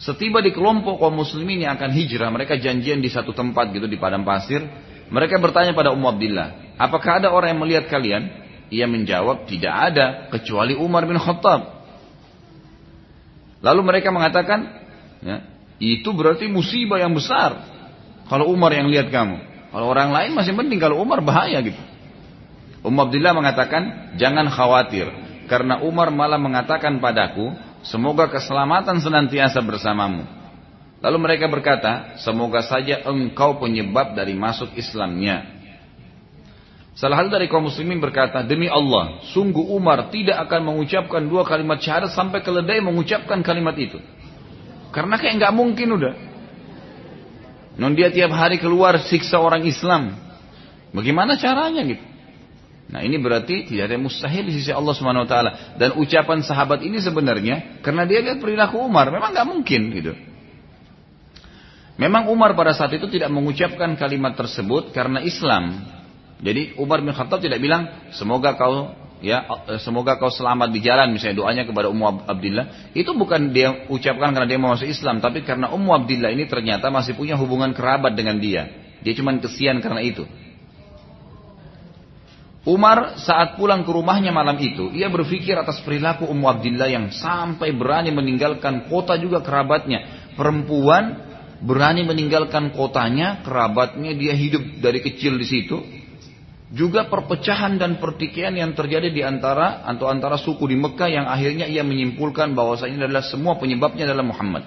[0.01, 4.01] Setiba di kelompok kaum muslimin yang akan hijrah, mereka janjian di satu tempat gitu di
[4.01, 4.65] padang pasir.
[5.13, 6.47] Mereka bertanya pada Ummu Abdillah,
[6.81, 8.23] apakah ada orang yang melihat kalian?
[8.71, 11.85] Ia menjawab, tidak ada, kecuali Umar bin Khattab.
[13.61, 14.59] Lalu mereka mengatakan,
[15.21, 15.45] ya,
[15.77, 17.61] itu berarti musibah yang besar.
[18.25, 19.37] Kalau Umar yang lihat kamu.
[19.69, 21.77] Kalau orang lain masih penting, kalau Umar bahaya gitu.
[22.81, 25.11] Ummu Abdillah mengatakan, jangan khawatir
[25.51, 27.51] karena Umar malah mengatakan padaku,
[27.85, 30.25] semoga keselamatan senantiasa bersamamu.
[31.01, 35.49] Lalu mereka berkata, semoga saja engkau penyebab dari masuk Islamnya.
[36.93, 41.81] Salah satu dari kaum muslimin berkata, demi Allah, sungguh Umar tidak akan mengucapkan dua kalimat
[41.81, 43.97] syahadat sampai keledai mengucapkan kalimat itu.
[44.93, 46.13] Karena kayak nggak mungkin udah.
[47.79, 50.13] Non dia tiap hari keluar siksa orang Islam.
[50.91, 52.11] Bagaimana caranya gitu?
[52.91, 55.51] Nah ini berarti tidak ada mustahil di sisi Allah Subhanahu Wa Taala.
[55.80, 60.13] Dan ucapan sahabat ini sebenarnya karena dia lihat perilaku Umar, memang nggak mungkin gitu.
[61.95, 65.88] Memang Umar pada saat itu tidak mengucapkan kalimat tersebut karena Islam.
[66.41, 69.45] Jadi Umar bin Khattab tidak bilang semoga kau ya
[69.80, 74.49] semoga kau selamat di jalan misalnya doanya kepada Ummu Abdillah itu bukan dia ucapkan karena
[74.49, 78.41] dia mau masuk Islam tapi karena Ummu Abdillah ini ternyata masih punya hubungan kerabat dengan
[78.41, 78.73] dia
[79.06, 80.25] dia cuma kesian karena itu
[82.62, 87.74] Umar saat pulang ke rumahnya malam itu, ia berpikir atas perilaku Ummu Abdillah yang sampai
[87.74, 90.30] berani meninggalkan kota juga kerabatnya.
[90.38, 91.26] Perempuan
[91.65, 95.78] berani meninggalkan kotanya, kerabatnya, dia hidup dari kecil di situ.
[96.71, 101.65] Juga perpecahan dan pertikaian yang terjadi di antara atau antara suku di Mekah yang akhirnya
[101.65, 104.63] ia menyimpulkan bahwasanya adalah semua penyebabnya adalah Muhammad.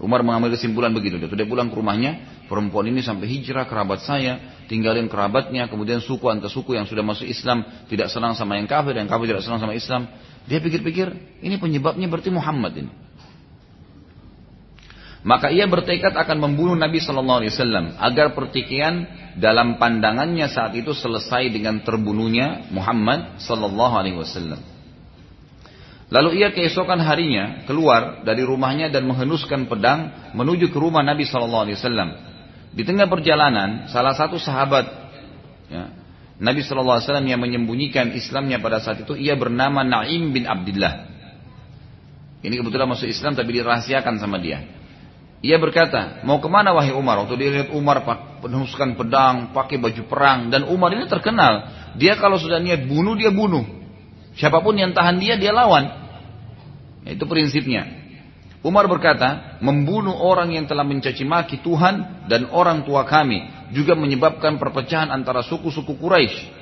[0.00, 1.16] Umar mengambil kesimpulan begitu.
[1.20, 6.46] Dia pulang ke rumahnya, perempuan ini sampai hijrah kerabat saya, tinggalin kerabatnya, kemudian suku antar
[6.46, 9.74] suku yang sudah masuk Islam tidak senang sama yang kafir, yang kafir tidak senang sama
[9.74, 10.06] Islam.
[10.46, 11.10] Dia pikir-pikir,
[11.42, 12.92] ini penyebabnya berarti Muhammad ini.
[15.20, 19.04] Maka ia bertekad akan membunuh Nabi Shallallahu Alaihi Wasallam agar pertikaian
[19.36, 24.62] dalam pandangannya saat itu selesai dengan terbunuhnya Muhammad Shallallahu Alaihi Wasallam.
[26.10, 31.64] Lalu ia keesokan harinya keluar dari rumahnya dan menghenuskan pedang menuju ke rumah Nabi Shallallahu
[31.68, 32.29] Alaihi Wasallam.
[32.70, 34.86] Di tengah perjalanan, salah satu sahabat
[35.66, 35.90] ya,
[36.40, 41.10] Nabi SAW yang menyembunyikan Islamnya pada saat itu, ia bernama Naim bin Abdullah.
[42.40, 44.64] Ini kebetulan masuk Islam tapi dirahasiakan sama dia.
[45.40, 47.20] Ia berkata, mau ke mana wahai Umar?
[47.24, 48.04] Waktu dia lihat Umar
[48.40, 50.48] penuskan pedang, pakai baju perang.
[50.48, 51.68] Dan Umar ini terkenal.
[52.00, 53.64] Dia kalau sudah niat bunuh, dia bunuh.
[54.36, 55.88] Siapa pun yang tahan dia, dia lawan.
[57.04, 57.99] Itu prinsipnya.
[58.60, 64.60] Umar berkata, membunuh orang yang telah mencaci maki Tuhan dan orang tua kami juga menyebabkan
[64.60, 66.60] perpecahan antara suku-suku Quraisy.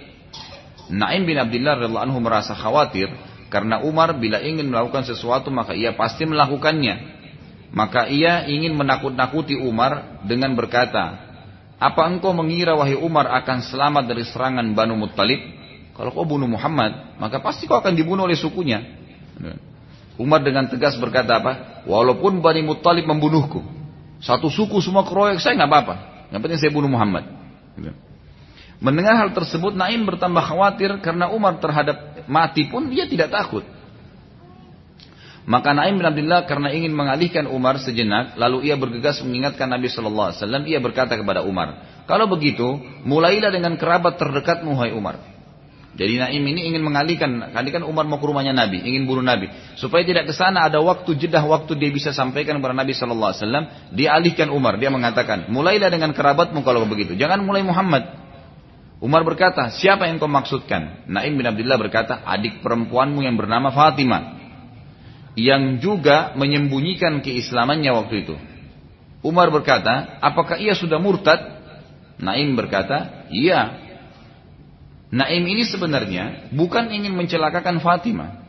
[0.94, 3.11] Naim bin Abdullah radhiyallahu anhu merasa khawatir
[3.50, 7.18] karena Umar bila ingin melakukan sesuatu maka ia pasti melakukannya.
[7.74, 11.18] Maka ia ingin menakut-nakuti Umar dengan berkata,
[11.76, 15.37] "Apa engkau mengira wahai Umar akan selamat dari serangan Banu Muttalib?
[15.92, 18.80] Kalau kau bunuh Muhammad, maka pasti kau akan dibunuh oleh sukunya."
[20.18, 21.52] Umar dengan tegas berkata apa?
[21.87, 23.62] Walaupun Bani Muttalib membunuhku.
[24.18, 25.94] Satu suku semua keroyok saya nggak apa-apa.
[26.35, 27.24] Yang penting saya bunuh Muhammad.
[27.78, 27.94] Gitu.
[28.78, 33.62] Mendengar hal tersebut Naim bertambah khawatir karena Umar terhadap mati pun dia tidak takut.
[35.48, 40.28] Maka Naim bin Abdullah karena ingin mengalihkan Umar sejenak, lalu ia bergegas mengingatkan Nabi Shallallahu
[40.28, 40.62] Alaihi Wasallam.
[40.68, 42.76] Ia berkata kepada Umar, kalau begitu,
[43.09, 45.38] mulailah dengan kerabat terdekatmu, hai Umar.
[45.98, 49.50] Jadi Naim ini ingin mengalihkan, kali kan Umar mau ke rumahnya Nabi, ingin bunuh Nabi,
[49.74, 53.42] supaya tidak ke sana ada waktu jedah waktu dia bisa sampaikan kepada Nabi Shallallahu Alaihi
[53.42, 53.64] Wasallam.
[53.98, 58.14] Dia alihkan Umar, dia mengatakan, mulailah dengan kerabatmu kalau begitu, jangan mulai Muhammad.
[59.02, 61.02] Umar berkata, siapa yang kau maksudkan?
[61.11, 64.38] Naim bin Abdullah berkata, adik perempuanmu yang bernama Fatimah,
[65.34, 68.38] yang juga menyembunyikan keislamannya waktu itu.
[69.26, 71.58] Umar berkata, apakah ia sudah murtad?
[72.22, 73.88] Naim berkata, iya,
[75.08, 78.44] Naim ini sebenarnya bukan ingin mencelakakan Fatimah,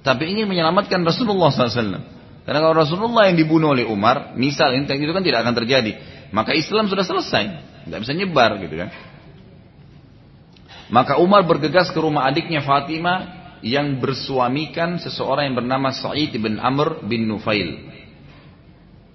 [0.00, 2.00] tapi ingin menyelamatkan Rasulullah SAW.
[2.48, 6.00] Karena kalau Rasulullah yang dibunuh oleh Umar, misal itu kan tidak akan terjadi,
[6.32, 7.44] maka Islam sudah selesai,
[7.92, 8.88] nggak bisa nyebar gitu kan.
[10.88, 17.04] Maka Umar bergegas ke rumah adiknya Fatimah yang bersuamikan seseorang yang bernama Sa'id bin Amr
[17.04, 17.84] bin Nufail.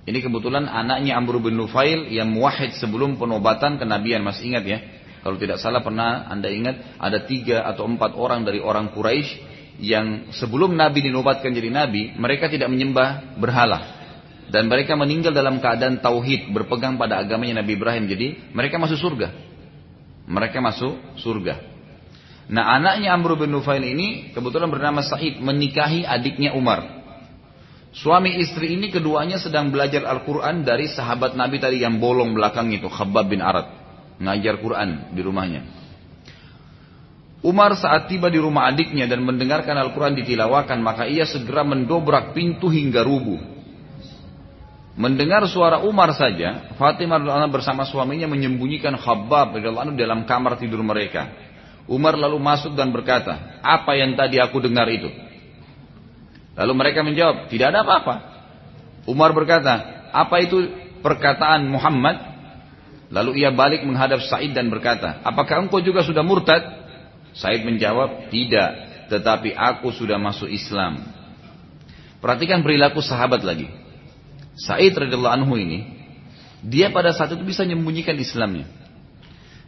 [0.03, 4.21] Ini kebetulan anaknya Amr bin Nufail yang muwahid sebelum penobatan kenabian.
[4.21, 4.79] Masih ingat ya?
[5.23, 10.35] Kalau tidak salah pernah Anda ingat ada tiga atau empat orang dari orang Quraisy yang
[10.35, 14.03] sebelum Nabi dinobatkan jadi Nabi, mereka tidak menyembah berhala.
[14.51, 18.05] Dan mereka meninggal dalam keadaan tauhid, berpegang pada agamanya Nabi Ibrahim.
[18.05, 19.31] Jadi mereka masuk surga.
[20.27, 21.71] Mereka masuk surga.
[22.51, 27.01] Nah anaknya Amr bin Nufail ini kebetulan bernama Said menikahi adiknya Umar.
[27.95, 32.89] Suami istri ini keduanya sedang belajar Al-Quran dari sahabat Nabi tadi yang bolong belakang itu,
[32.89, 33.82] Khabbab bin Arad
[34.21, 35.61] ngajar Quran di rumahnya.
[37.43, 42.71] Umar saat tiba di rumah adiknya dan mendengarkan Al-Quran ditilawakan, maka ia segera mendobrak pintu
[42.71, 43.35] hingga rubuh.
[44.95, 51.33] Mendengar suara Umar saja, Fatimah radhiallahu bersama suaminya menyembunyikan Khabbab radhiallahu dalam kamar tidur mereka.
[51.83, 55.11] Umar lalu masuk dan berkata, apa yang tadi aku dengar itu?
[56.55, 58.15] Lalu mereka menjawab, tidak ada apa-apa.
[59.03, 60.63] Umar berkata, apa itu
[61.03, 62.32] perkataan Muhammad?
[63.13, 66.65] Lalu ia balik menghadap Said dan berkata, apakah engkau juga sudah murtad?
[67.37, 68.69] Said menjawab, tidak,
[69.13, 70.97] tetapi aku sudah masuk Islam.
[72.17, 73.69] Perhatikan perilaku sahabat lagi.
[74.57, 75.85] Said radhiyallahu anhu ini,
[76.65, 78.65] dia pada saat itu bisa menyembunyikan Islamnya.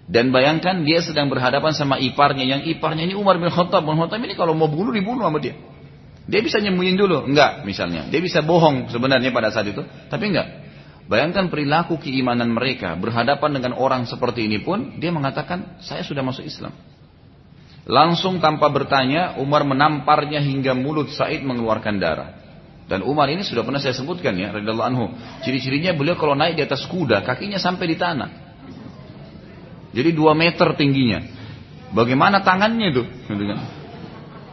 [0.10, 3.86] Dan bayangkan dia sedang berhadapan sama iparnya, yang iparnya ini Umar bin Khattab.
[3.86, 5.54] Bin Khattab ini kalau mau bunuh dibunuh sama dia.
[6.26, 8.10] Dia bisa nyembunyiin dulu, enggak misalnya.
[8.10, 10.65] Dia bisa bohong sebenarnya pada saat itu, tapi enggak.
[11.06, 16.42] Bayangkan perilaku keimanan mereka berhadapan dengan orang seperti ini pun dia mengatakan saya sudah masuk
[16.42, 16.74] Islam.
[17.86, 22.30] Langsung tanpa bertanya Umar menamparnya hingga mulut Said mengeluarkan darah.
[22.90, 25.06] Dan Umar ini sudah pernah saya sebutkan ya radhiyallahu anhu.
[25.46, 28.30] Ciri-cirinya beliau kalau naik di atas kuda kakinya sampai di tanah.
[29.94, 31.22] Jadi dua meter tingginya.
[31.94, 33.04] Bagaimana tangannya itu?
[33.06, 33.60] Gitu kan.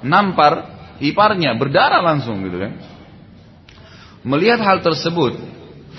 [0.05, 0.53] Nampar
[1.01, 2.73] iparnya berdarah langsung gitu kan.
[4.23, 5.41] Melihat hal tersebut,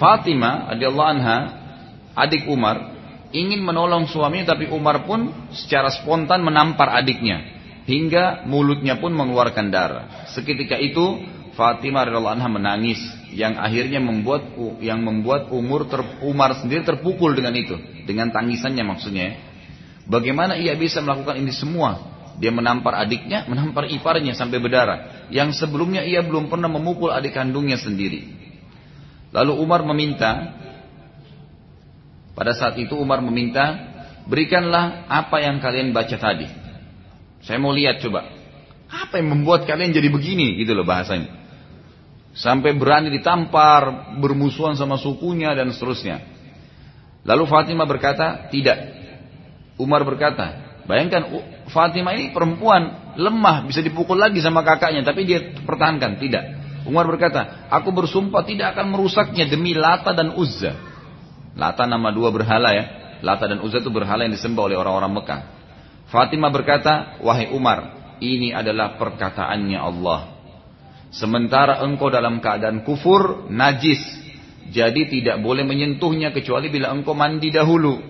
[0.03, 1.37] Fatimah radhiyallahu anha,
[2.11, 2.91] adik Umar,
[3.31, 7.39] ingin menolong suaminya tapi Umar pun secara spontan menampar adiknya
[7.87, 10.27] hingga mulutnya pun mengeluarkan darah.
[10.35, 11.23] Seketika itu
[11.55, 12.99] Fatimah radhiyallahu anha menangis
[13.31, 14.43] yang akhirnya membuat
[14.83, 19.39] yang membuat Umar ter, Umar sendiri terpukul dengan itu, dengan tangisannya maksudnya.
[20.03, 22.11] Bagaimana ia bisa melakukan ini semua?
[22.43, 25.31] Dia menampar adiknya, menampar iparnya sampai berdarah.
[25.31, 28.42] Yang sebelumnya ia belum pernah memukul adik kandungnya sendiri.
[29.33, 30.53] Lalu Umar meminta,
[32.37, 33.81] pada saat itu Umar meminta,
[34.29, 36.45] berikanlah apa yang kalian baca tadi.
[37.41, 38.29] Saya mau lihat coba,
[38.87, 41.33] apa yang membuat kalian jadi begini, gitu loh bahasanya.
[42.37, 46.21] Sampai berani ditampar, bermusuhan sama sukunya dan seterusnya.
[47.25, 49.01] Lalu Fatimah berkata, tidak.
[49.81, 51.25] Umar berkata, bayangkan
[51.73, 56.62] Fatimah ini perempuan lemah, bisa dipukul lagi sama kakaknya, tapi dia pertahankan, tidak.
[56.83, 60.75] Umar berkata, aku bersumpah tidak akan merusaknya demi Lata dan Uzza.
[61.55, 62.85] Lata nama dua berhala ya.
[63.23, 65.41] Lata dan Uzza itu berhala yang disembah oleh orang-orang Mekah.
[66.11, 70.19] Fatimah berkata, wahai Umar, ini adalah perkataannya Allah.
[71.13, 74.01] Sementara engkau dalam keadaan kufur, najis.
[74.73, 78.01] Jadi tidak boleh menyentuhnya kecuali bila engkau mandi dahulu.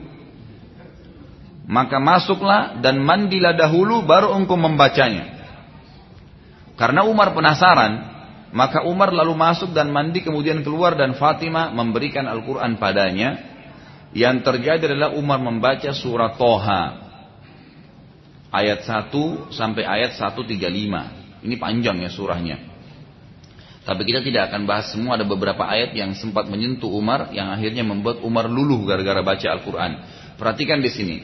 [1.68, 5.30] Maka masuklah dan mandilah dahulu baru engkau membacanya.
[6.74, 8.13] Karena Umar penasaran,
[8.54, 13.52] maka Umar lalu masuk dan mandi kemudian keluar dan Fatimah memberikan Al-Quran padanya.
[14.14, 17.02] Yang terjadi adalah Umar membaca surat Toha.
[18.54, 20.54] Ayat 1 sampai ayat 135.
[21.42, 22.62] Ini panjang ya surahnya.
[23.90, 27.82] Tapi kita tidak akan bahas semua ada beberapa ayat yang sempat menyentuh Umar yang akhirnya
[27.82, 29.92] membuat Umar luluh gara-gara baca Al-Quran.
[30.38, 31.18] Perhatikan di sini.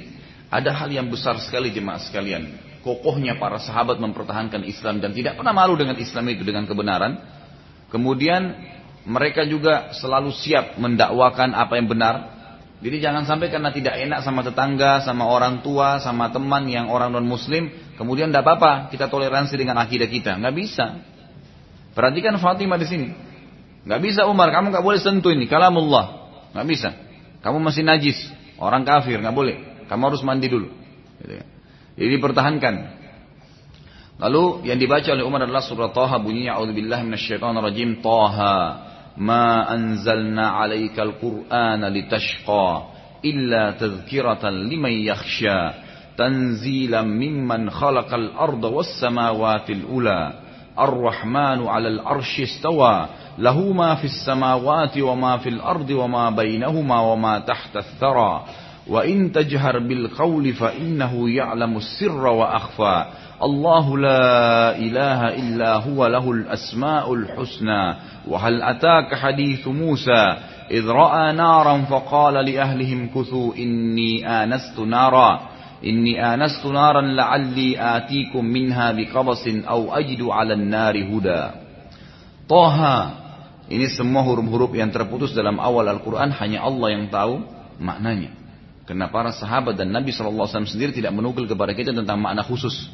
[0.50, 2.69] Ada hal yang besar sekali jemaah sekalian.
[2.80, 7.20] Kokohnya para sahabat mempertahankan Islam dan tidak pernah malu dengan Islam itu dengan kebenaran.
[7.92, 8.56] Kemudian
[9.04, 12.16] mereka juga selalu siap mendakwakan apa yang benar.
[12.80, 17.12] Jadi jangan sampai karena tidak enak sama tetangga, sama orang tua, sama teman yang orang
[17.12, 17.68] non muslim,
[18.00, 20.40] kemudian tidak apa-apa kita toleransi dengan akidah kita.
[20.40, 20.86] Nggak bisa.
[21.92, 23.08] Perhatikan Fatimah di sini.
[23.84, 25.48] Gak bisa Umar, kamu gak boleh sentuh ini.
[25.48, 26.32] Kalamullah.
[26.56, 26.90] Gak bisa.
[27.44, 28.16] Kamu masih najis.
[28.60, 29.88] Orang kafir, gak boleh.
[29.88, 30.68] Kamu harus mandi dulu.
[31.20, 31.46] Gitu ya.
[32.00, 32.76] Jadi dipertahankan.
[34.20, 38.56] Lalu yang dibaca oleh Umar adalah surah Taha bunyinya A'udzubillahi minasyaitonirrajim Taha
[39.20, 42.72] ma anzalna 'alaikal qur'ana litashqa
[43.24, 45.60] illa tadhkiratan liman yakhsha
[46.16, 50.48] tanzilan mimman khalaqal arda was samawati ula
[50.80, 53.08] الرحمن على العرش استوى
[53.38, 58.34] له ما في السماوات وما في الأرض وما بينهما وما تحت الثرى
[58.90, 63.06] وإن تجهر بالقول فإنه يعلم السر وأخفى.
[63.44, 67.84] الله لا إله إلا هو له الأسماء الحسنى.
[68.28, 70.24] وهل أتاك حديث موسى؟
[70.72, 75.40] إذ رأى نارا فقال لأهلهم كثوا إني آنست نارا.
[75.86, 81.44] إني آنست نارا لعلي آتيكم منها بقبس أو أجد على النار هدى.
[82.50, 82.78] طه
[83.70, 86.34] ini semua huruf-huruf yang terputus dalam awal Al-Quran.
[86.34, 87.46] Hanya Allah yang tahu
[87.78, 88.39] maknanya.
[88.90, 92.90] Karena para sahabat dan Nabi SAW sendiri tidak menukil kepada kita tentang makna khusus.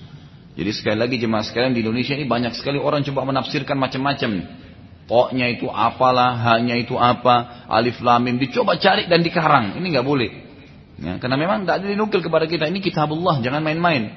[0.60, 4.44] Jadi sekali lagi jemaah sekalian di Indonesia ini banyak sekali orang coba menafsirkan macam-macam.
[5.08, 9.80] Poknya itu apalah, hanya itu apa, alif lamim, dicoba cari dan dikarang.
[9.80, 10.30] Ini nggak boleh.
[11.00, 12.68] Ya, karena memang tidak ada dinukil kepada kita.
[12.68, 14.12] Ini kitabullah, jangan main-main.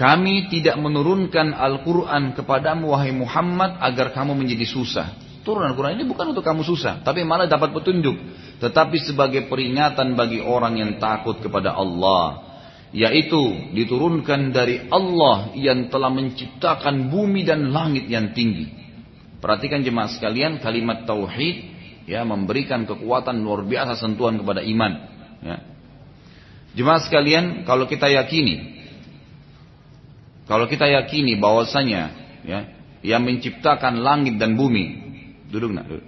[0.00, 5.27] Kami tidak menurunkan Al-Quran kepadamu wahai Muhammad agar kamu menjadi susah.
[5.48, 8.20] Turun Al-Quran ini bukan untuk kamu susah, tapi malah dapat petunjuk.
[8.60, 12.44] Tetapi sebagai peringatan bagi orang yang takut kepada Allah.
[12.92, 18.68] Yaitu diturunkan dari Allah yang telah menciptakan bumi dan langit yang tinggi.
[19.40, 21.56] Perhatikan jemaah sekalian kalimat tauhid
[22.04, 24.92] ya memberikan kekuatan luar biasa sentuhan kepada iman
[25.40, 25.56] ya.
[26.76, 28.84] Jemaah sekalian kalau kita yakini
[30.44, 32.02] kalau kita yakini bahwasanya
[32.44, 32.60] ya
[33.04, 35.07] yang menciptakan langit dan bumi
[35.48, 36.06] duduk nak duduk.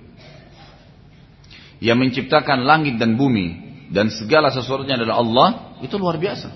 [1.80, 5.48] yang menciptakan langit dan bumi dan segala sesuatunya adalah Allah
[5.80, 6.52] itu luar biasa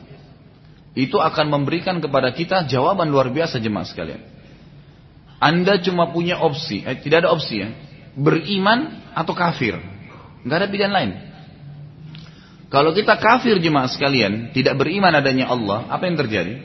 [0.94, 4.35] itu akan memberikan kepada kita jawaban luar biasa jemaah sekalian
[5.44, 7.68] anda cuma punya opsi, eh, tidak ada opsi ya
[8.14, 9.77] beriman atau kafir.
[10.47, 11.11] Nggak ada pilihan lain.
[12.70, 16.64] Kalau kita kafir jemaah sekalian, tidak beriman adanya Allah, apa yang terjadi?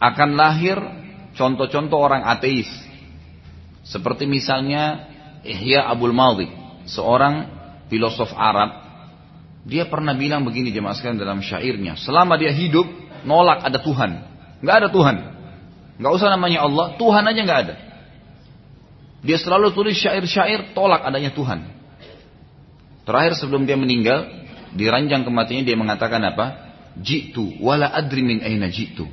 [0.00, 0.78] Akan lahir
[1.36, 2.68] contoh-contoh orang ateis.
[3.86, 5.06] Seperti misalnya
[5.46, 6.50] Ihya Abul Maldi,
[6.90, 7.46] seorang
[7.86, 8.84] filosof Arab.
[9.66, 12.86] Dia pernah bilang begini jemaah sekalian dalam syairnya, selama dia hidup
[13.26, 14.10] nolak ada Tuhan.
[14.62, 15.16] Nggak ada Tuhan.
[15.98, 17.74] Nggak usah namanya Allah, Tuhan aja nggak ada.
[19.26, 21.66] Dia selalu tulis syair-syair tolak adanya Tuhan.
[23.06, 26.46] Terakhir sebelum dia meninggal, di ranjang kematiannya dia mengatakan apa?
[26.98, 29.06] Jitu wala adri min aina jitu.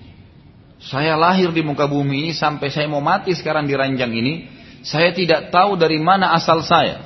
[0.83, 5.15] Saya lahir di muka bumi ini sampai saya mau mati sekarang di ranjang ini, saya
[5.15, 6.99] tidak tahu dari mana asal saya.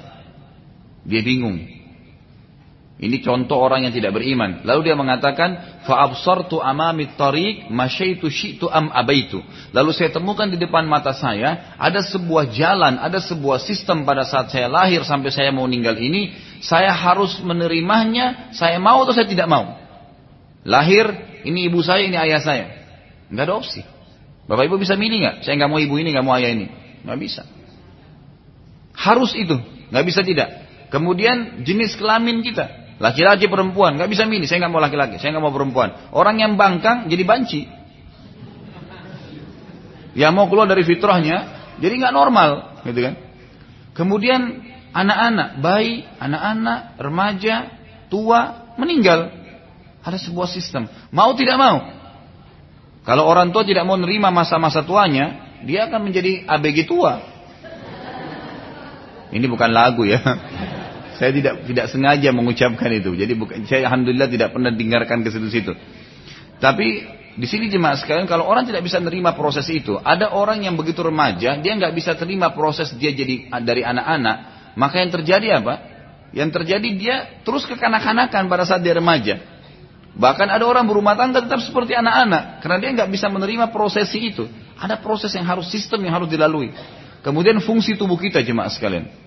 [1.05, 1.77] Dia bingung.
[2.97, 4.65] Ini contoh orang yang tidak beriman.
[4.65, 9.37] Lalu dia mengatakan, "Fa'absartu amami tariq masyaitu syi'tu am abaitu."
[9.69, 14.49] Lalu saya temukan di depan mata saya ada sebuah jalan, ada sebuah sistem pada saat
[14.49, 19.45] saya lahir sampai saya mau meninggal ini, saya harus menerimanya, saya mau atau saya tidak
[19.45, 19.77] mau.
[20.65, 21.05] Lahir,
[21.45, 22.65] ini ibu saya, ini ayah saya.
[23.29, 23.85] Enggak ada opsi.
[24.49, 25.35] Bapak ibu bisa milih nggak?
[25.45, 26.65] Saya nggak mau ibu ini, nggak mau ayah ini.
[27.05, 27.45] Nggak bisa.
[28.97, 29.61] Harus itu,
[29.93, 30.65] nggak bisa tidak.
[30.89, 34.49] Kemudian jenis kelamin kita, Laki-laki perempuan, nggak bisa milih.
[34.49, 36.09] Saya nggak mau laki-laki, saya nggak mau perempuan.
[36.09, 37.69] Orang yang bangkang jadi banci.
[40.17, 41.37] Yang mau keluar dari fitrahnya,
[41.77, 43.13] jadi nggak normal, gitu kan?
[43.93, 44.65] Kemudian
[44.97, 47.55] anak-anak, bayi, anak-anak, remaja,
[48.09, 49.29] tua, meninggal.
[50.01, 50.89] Ada sebuah sistem.
[51.13, 51.85] Mau tidak mau.
[53.05, 57.21] Kalau orang tua tidak mau nerima masa-masa tuanya, dia akan menjadi ABG tua.
[59.37, 60.17] Ini bukan lagu ya.
[61.17, 63.17] Saya tidak tidak sengaja mengucapkan itu.
[63.17, 65.73] Jadi bukan saya alhamdulillah tidak pernah dengarkan ke situ-situ.
[66.61, 70.77] Tapi di sini jemaah sekalian kalau orang tidak bisa menerima proses itu, ada orang yang
[70.77, 74.37] begitu remaja, dia nggak bisa terima proses dia jadi dari anak-anak,
[74.77, 75.73] maka yang terjadi apa?
[76.37, 79.41] Yang terjadi dia terus kekanak-kanakan pada saat dia remaja.
[80.17, 84.49] Bahkan ada orang berumah tangga tetap seperti anak-anak karena dia nggak bisa menerima prosesi itu.
[84.77, 86.73] Ada proses yang harus sistem yang harus dilalui.
[87.21, 89.26] Kemudian fungsi tubuh kita jemaah sekalian.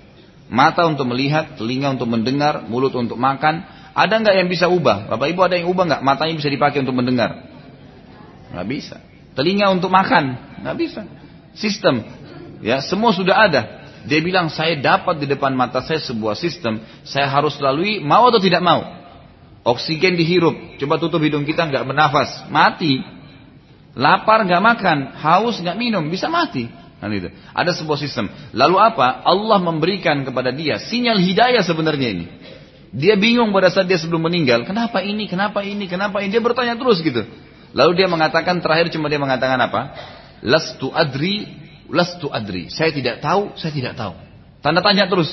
[0.51, 3.63] Mata untuk melihat, telinga untuk mendengar, mulut untuk makan.
[3.95, 5.07] Ada nggak yang bisa ubah?
[5.07, 6.03] Bapak Ibu ada yang ubah nggak?
[6.03, 7.47] Matanya bisa dipakai untuk mendengar?
[8.51, 8.97] Nggak bisa.
[9.39, 10.59] Telinga untuk makan?
[10.67, 11.01] Nggak bisa.
[11.55, 12.03] Sistem,
[12.67, 13.63] ya semua sudah ada.
[14.11, 18.43] Dia bilang saya dapat di depan mata saya sebuah sistem, saya harus lalui mau atau
[18.43, 18.81] tidak mau.
[19.61, 22.99] Oksigen dihirup, coba tutup hidung kita nggak bernafas, mati.
[23.93, 26.71] Lapar nggak makan, haus nggak minum, bisa mati.
[27.01, 27.33] Kan itu.
[27.57, 28.29] Ada sebuah sistem.
[28.53, 29.25] Lalu apa?
[29.25, 32.27] Allah memberikan kepada dia sinyal hidayah sebenarnya ini.
[32.93, 34.69] Dia bingung pada saat dia sebelum meninggal.
[34.69, 35.25] Kenapa ini?
[35.25, 35.89] Kenapa ini?
[35.89, 36.29] Kenapa ini?
[36.29, 37.25] Dia bertanya terus gitu.
[37.73, 39.97] Lalu dia mengatakan terakhir cuma dia mengatakan apa?
[40.45, 41.49] Lastu adri,
[41.89, 42.69] lastu adri.
[42.69, 44.13] Saya tidak tahu, saya tidak tahu.
[44.61, 45.31] Tanda tanya terus.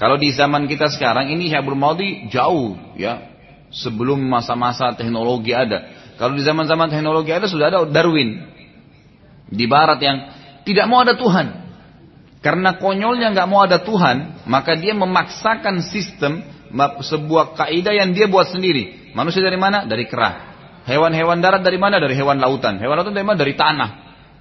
[0.00, 3.34] Kalau di zaman kita sekarang ini Syabul Maudi jauh ya.
[3.74, 5.90] Sebelum masa-masa teknologi ada.
[6.14, 8.53] Kalau di zaman-zaman teknologi ada sudah ada Darwin
[9.48, 10.16] di barat yang
[10.64, 11.64] tidak mau ada Tuhan.
[12.44, 16.44] Karena konyolnya nggak mau ada Tuhan, maka dia memaksakan sistem
[17.00, 19.14] sebuah kaidah yang dia buat sendiri.
[19.16, 19.88] Manusia dari mana?
[19.88, 20.52] Dari kera.
[20.84, 21.96] Hewan-hewan darat dari mana?
[21.96, 22.76] Dari hewan lautan.
[22.76, 23.38] Hewan lautan dari mana?
[23.40, 23.90] Dari tanah.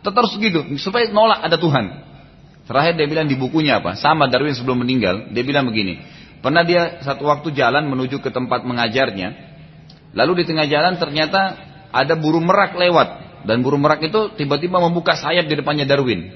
[0.04, 1.86] Tetap segitu supaya nolak ada Tuhan.
[2.68, 3.95] Terakhir dia bilang di bukunya apa?
[3.95, 6.04] Sama Darwin sebelum meninggal, dia bilang begini.
[6.43, 9.56] Pernah dia satu waktu jalan menuju ke tempat mengajarnya.
[10.12, 11.56] Lalu di tengah jalan ternyata
[11.91, 13.33] ada burung merak lewat.
[13.44, 16.32] Dan burung merak itu tiba-tiba membuka sayap di depannya Darwin.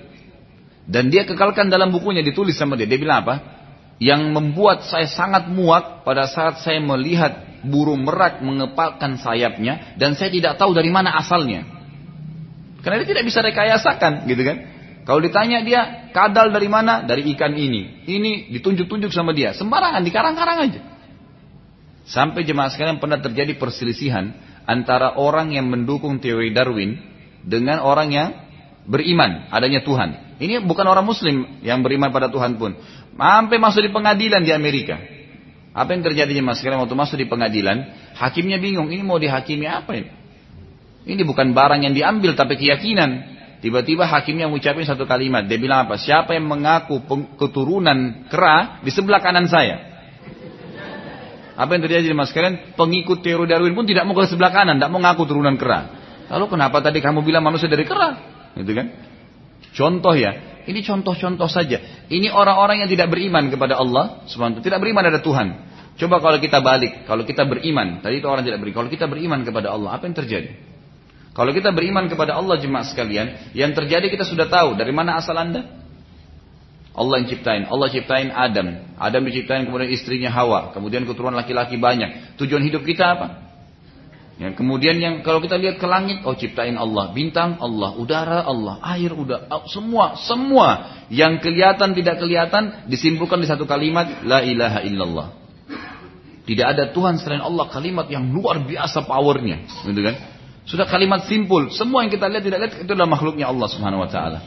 [0.88, 2.88] Dan dia kekalkan dalam bukunya ditulis sama dia.
[2.88, 3.36] Dia bilang apa?
[4.00, 10.30] Yang membuat saya sangat muak pada saat saya melihat burung merak mengepalkan sayapnya dan saya
[10.30, 11.66] tidak tahu dari mana asalnya.
[12.86, 14.58] Karena dia tidak bisa rekayasakan, gitu kan?
[15.04, 17.04] Kalau ditanya dia kadal dari mana?
[17.04, 18.04] Dari ikan ini.
[18.08, 19.56] Ini ditunjuk-tunjuk sama dia.
[19.56, 20.82] Sembarangan di karang-karang aja.
[22.08, 24.32] Sampai jemaah sekalian pernah terjadi perselisihan
[24.68, 27.00] antara orang yang mendukung teori Darwin
[27.48, 28.30] dengan orang yang
[28.84, 30.38] beriman adanya Tuhan.
[30.38, 32.76] Ini bukan orang muslim yang beriman pada Tuhan pun.
[33.18, 35.00] Sampai masuk di pengadilan di Amerika.
[35.74, 39.94] Apa yang terjadi mas sekarang waktu masuk di pengadilan, hakimnya bingung, ini mau dihakimi apa
[39.98, 40.10] ini?
[41.08, 43.40] Ini bukan barang yang diambil tapi keyakinan.
[43.58, 45.50] Tiba-tiba hakimnya mengucapkan satu kalimat.
[45.50, 45.98] Dia bilang apa?
[45.98, 47.02] Siapa yang mengaku
[47.42, 49.87] keturunan kera di sebelah kanan saya.
[51.58, 52.78] Apa yang terjadi mas sekalian?
[52.78, 55.90] Pengikut teori Darwin pun tidak mau ke sebelah kanan, tidak mau ngaku turunan kera.
[56.30, 58.14] Lalu kenapa tadi kamu bilang manusia dari kera?
[58.54, 58.88] Gitu kan?
[59.74, 61.82] Contoh ya, ini contoh-contoh saja.
[62.14, 65.48] Ini orang-orang yang tidak beriman kepada Allah, subhanahu tidak beriman ada Tuhan.
[65.98, 68.78] Coba kalau kita balik, kalau kita beriman, tadi itu orang tidak beriman.
[68.86, 70.54] Kalau kita beriman kepada Allah, apa yang terjadi?
[71.34, 75.34] Kalau kita beriman kepada Allah jemaah sekalian, yang terjadi kita sudah tahu dari mana asal
[75.34, 75.87] anda.
[76.98, 77.70] Allah yang ciptain.
[77.70, 78.98] Allah ciptain Adam.
[78.98, 80.74] Adam diciptain kemudian istrinya Hawa.
[80.74, 82.42] Kemudian keturunan laki-laki banyak.
[82.42, 83.28] Tujuan hidup kita apa?
[84.38, 88.78] Yang kemudian yang kalau kita lihat ke langit, oh ciptain Allah, bintang Allah, udara Allah,
[88.86, 94.86] air udah oh, semua semua yang kelihatan tidak kelihatan disimpulkan di satu kalimat la ilaha
[94.86, 95.28] illallah.
[96.46, 100.16] Tidak ada Tuhan selain Allah kalimat yang luar biasa powernya, gitu kan?
[100.70, 104.10] Sudah kalimat simpul, semua yang kita lihat tidak lihat itu adalah makhluknya Allah Subhanahu wa
[104.10, 104.46] taala.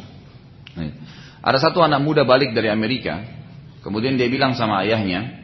[1.40, 3.24] Ada satu anak muda balik dari Amerika,
[3.80, 5.40] kemudian dia bilang sama ayahnya,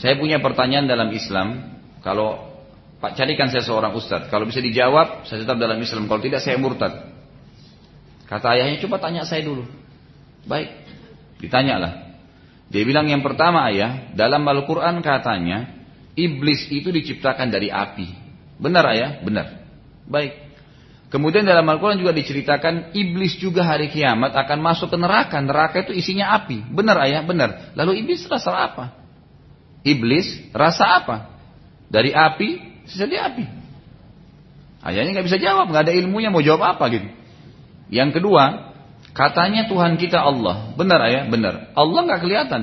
[0.00, 2.48] saya punya pertanyaan dalam Islam, kalau
[2.98, 6.58] Pak carikan saya seorang ustadz, kalau bisa dijawab, saya tetap dalam Islam, kalau tidak saya
[6.58, 7.14] murtad.
[8.26, 9.68] Kata ayahnya, coba tanya saya dulu.
[10.48, 10.72] Baik,
[11.44, 12.08] ditanyalah.
[12.68, 15.78] Dia bilang yang pertama ayah, dalam Al-Quran katanya,
[16.18, 18.08] iblis itu diciptakan dari api.
[18.58, 19.10] Benar ayah?
[19.22, 19.46] Benar.
[20.08, 20.47] Baik.
[21.08, 25.40] Kemudian dalam Al-Quran juga diceritakan iblis juga hari kiamat akan masuk ke neraka.
[25.40, 26.68] Neraka itu isinya api.
[26.68, 27.24] Benar ayah?
[27.24, 27.72] Benar.
[27.72, 28.92] Lalu iblis rasa apa?
[29.88, 31.16] Iblis rasa apa?
[31.88, 33.44] Dari api, jadi api.
[34.84, 37.08] Ayahnya nggak bisa jawab, nggak ada ilmunya mau jawab apa gitu.
[37.88, 38.76] Yang kedua,
[39.16, 40.76] katanya Tuhan kita Allah.
[40.76, 41.24] Benar ayah?
[41.24, 41.72] Benar.
[41.72, 42.62] Allah nggak kelihatan.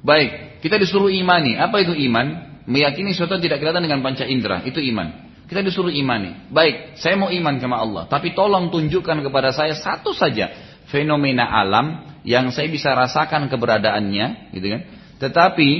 [0.00, 1.60] Baik, kita disuruh imani.
[1.60, 2.56] Apa itu iman?
[2.64, 4.64] Meyakini sesuatu tidak kelihatan dengan panca indera.
[4.64, 5.23] Itu iman.
[5.44, 6.48] Kita disuruh imani.
[6.48, 8.04] Baik, saya mau iman sama Allah.
[8.08, 10.48] Tapi tolong tunjukkan kepada saya satu saja
[10.88, 14.82] fenomena alam yang saya bisa rasakan keberadaannya, gitu kan?
[15.20, 15.70] Tetapi,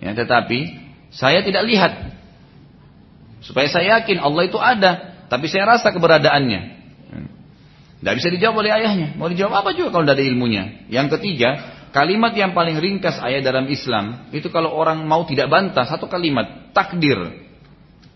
[0.00, 0.58] ya, tetapi
[1.12, 1.92] saya tidak lihat.
[3.44, 6.80] Supaya saya yakin Allah itu ada, tapi saya rasa keberadaannya.
[8.00, 9.12] Tidak bisa dijawab oleh ayahnya.
[9.20, 10.88] Mau dijawab apa juga kalau tidak ada ilmunya.
[10.88, 11.60] Yang ketiga,
[11.92, 16.72] kalimat yang paling ringkas ayat dalam Islam, itu kalau orang mau tidak bantah, satu kalimat,
[16.72, 17.49] takdir.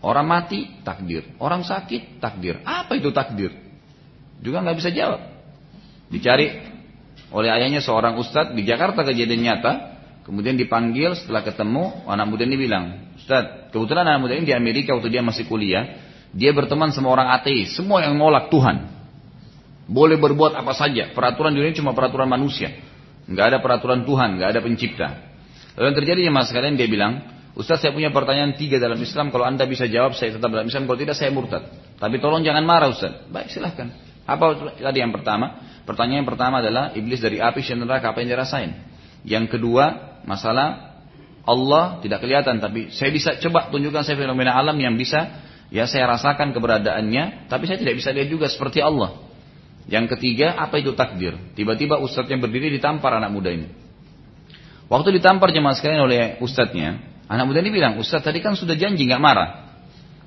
[0.05, 1.25] Orang mati, takdir.
[1.41, 2.61] Orang sakit, takdir.
[2.61, 3.49] Apa itu takdir?
[4.37, 5.17] Juga nggak bisa jawab.
[6.13, 6.61] Dicari
[7.33, 9.97] oleh ayahnya seorang ustadz di Jakarta kejadian nyata.
[10.21, 14.97] Kemudian dipanggil setelah ketemu, anak muda ini bilang, Ustadz, kebetulan anak muda ini di Amerika
[14.97, 16.01] waktu dia masih kuliah,
[16.33, 18.89] dia berteman sama orang ateis, semua yang nolak Tuhan.
[19.85, 21.13] Boleh berbuat apa saja.
[21.13, 22.73] Peraturan dunia cuma peraturan manusia.
[23.29, 25.07] Nggak ada peraturan Tuhan, nggak ada pencipta.
[25.77, 27.21] Lalu yang terjadi mas sekalian dia bilang,
[27.55, 29.31] Ustaz saya punya pertanyaan tiga dalam Islam.
[29.31, 30.91] Kalau anda bisa jawab saya tetap dalam Islam.
[30.91, 31.63] Kalau tidak saya murtad.
[31.95, 33.31] Tapi tolong jangan marah Ustaz.
[33.31, 33.95] Baik silahkan.
[34.27, 35.63] Apa tadi yang pertama?
[35.87, 38.71] Pertanyaan yang pertama adalah iblis dari api dan neraka apa yang dirasain?
[39.23, 40.99] Yang kedua masalah
[41.45, 46.09] Allah tidak kelihatan tapi saya bisa coba tunjukkan saya fenomena alam yang bisa ya saya
[46.09, 49.25] rasakan keberadaannya tapi saya tidak bisa lihat juga seperti Allah.
[49.85, 51.37] Yang ketiga, apa itu takdir?
[51.53, 53.69] Tiba-tiba ustadznya berdiri ditampar anak muda ini.
[54.89, 59.05] Waktu ditampar jemaah sekalian oleh ustadznya, anak muda ini bilang, ustadz tadi kan sudah janji
[59.05, 59.49] nggak marah.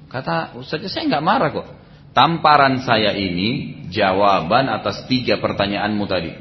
[0.09, 1.69] Kata ustadznya, saya nggak marah kok.
[2.17, 6.33] Tamparan saya ini jawaban atas tiga pertanyaanmu tadi.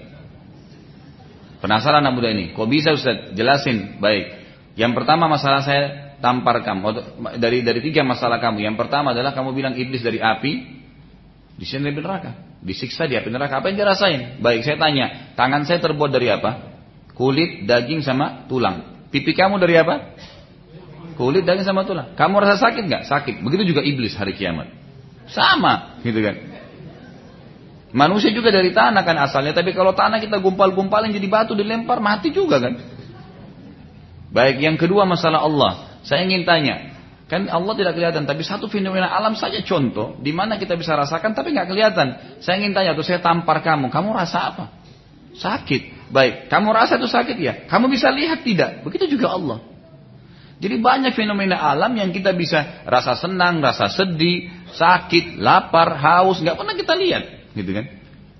[1.58, 3.34] Penasaran anak muda ini, kok bisa ustadz?
[3.34, 4.26] Jelasin, baik.
[4.78, 7.18] Yang pertama masalah saya tampar kamu.
[7.42, 8.62] Dari dari tiga masalah kamu.
[8.62, 10.52] Yang pertama adalah kamu bilang iblis dari api,
[11.58, 12.32] di sini dari neraka.
[12.62, 13.62] Disiksa di api neraka.
[13.62, 14.42] Apa yang dia rasain?
[14.42, 15.34] Baik, saya tanya.
[15.34, 16.78] Tangan saya terbuat dari apa?
[17.18, 19.10] Kulit, daging, sama tulang.
[19.10, 20.17] Pipi kamu dari apa?
[21.18, 22.14] Kulit, daging, sama tulang.
[22.14, 23.04] Kamu rasa sakit nggak?
[23.10, 23.36] Sakit.
[23.42, 24.70] Begitu juga iblis hari kiamat.
[25.28, 26.38] Sama, gitu kan.
[27.92, 29.58] Manusia juga dari tanah kan asalnya.
[29.58, 32.78] Tapi kalau tanah kita gumpal-gumpalin jadi batu dilempar, mati juga kan.
[34.30, 36.00] Baik, yang kedua masalah Allah.
[36.06, 36.98] Saya ingin tanya,
[37.28, 41.36] Kan Allah tidak kelihatan, tapi satu fenomena alam saja contoh, di mana kita bisa rasakan
[41.36, 42.08] tapi nggak kelihatan.
[42.40, 44.66] Saya ingin tanya, tuh saya tampar kamu, kamu rasa apa?
[45.36, 46.08] Sakit.
[46.08, 47.54] Baik, kamu rasa itu sakit ya?
[47.68, 48.80] Kamu bisa lihat tidak?
[48.88, 49.60] Begitu juga Allah.
[50.58, 56.58] Jadi banyak fenomena alam yang kita bisa rasa senang, rasa sedih, sakit, lapar, haus, nggak
[56.58, 57.86] pernah kita lihat, gitu kan?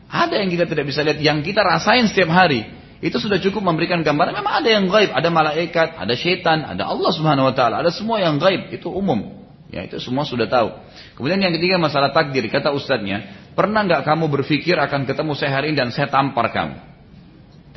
[0.10, 2.66] Ada yang kita tidak bisa lihat, yang kita rasain setiap hari.
[2.98, 4.34] Itu sudah cukup memberikan gambaran.
[4.34, 8.18] Memang ada yang gaib, ada malaikat, ada syaitan, ada Allah Subhanahu wa taala, ada semua
[8.18, 9.38] yang gaib, itu umum.
[9.70, 10.74] Ya, itu semua sudah tahu.
[11.20, 15.76] Kemudian yang ketiga masalah takdir, kata ustadznya, pernah nggak kamu berpikir akan ketemu saya hari
[15.76, 16.82] ini dan saya tampar kamu?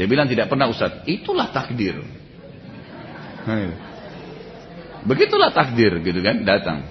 [0.01, 1.05] Dia bilang tidak pernah ustadz.
[1.05, 2.01] Itulah takdir.
[5.07, 6.85] Begitulah takdir gitu kan, datang.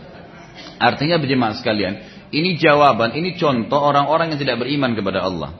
[0.79, 1.93] Artinya berjemaah sekalian,
[2.29, 5.51] ini jawaban, ini contoh orang-orang yang tidak beriman kepada Allah.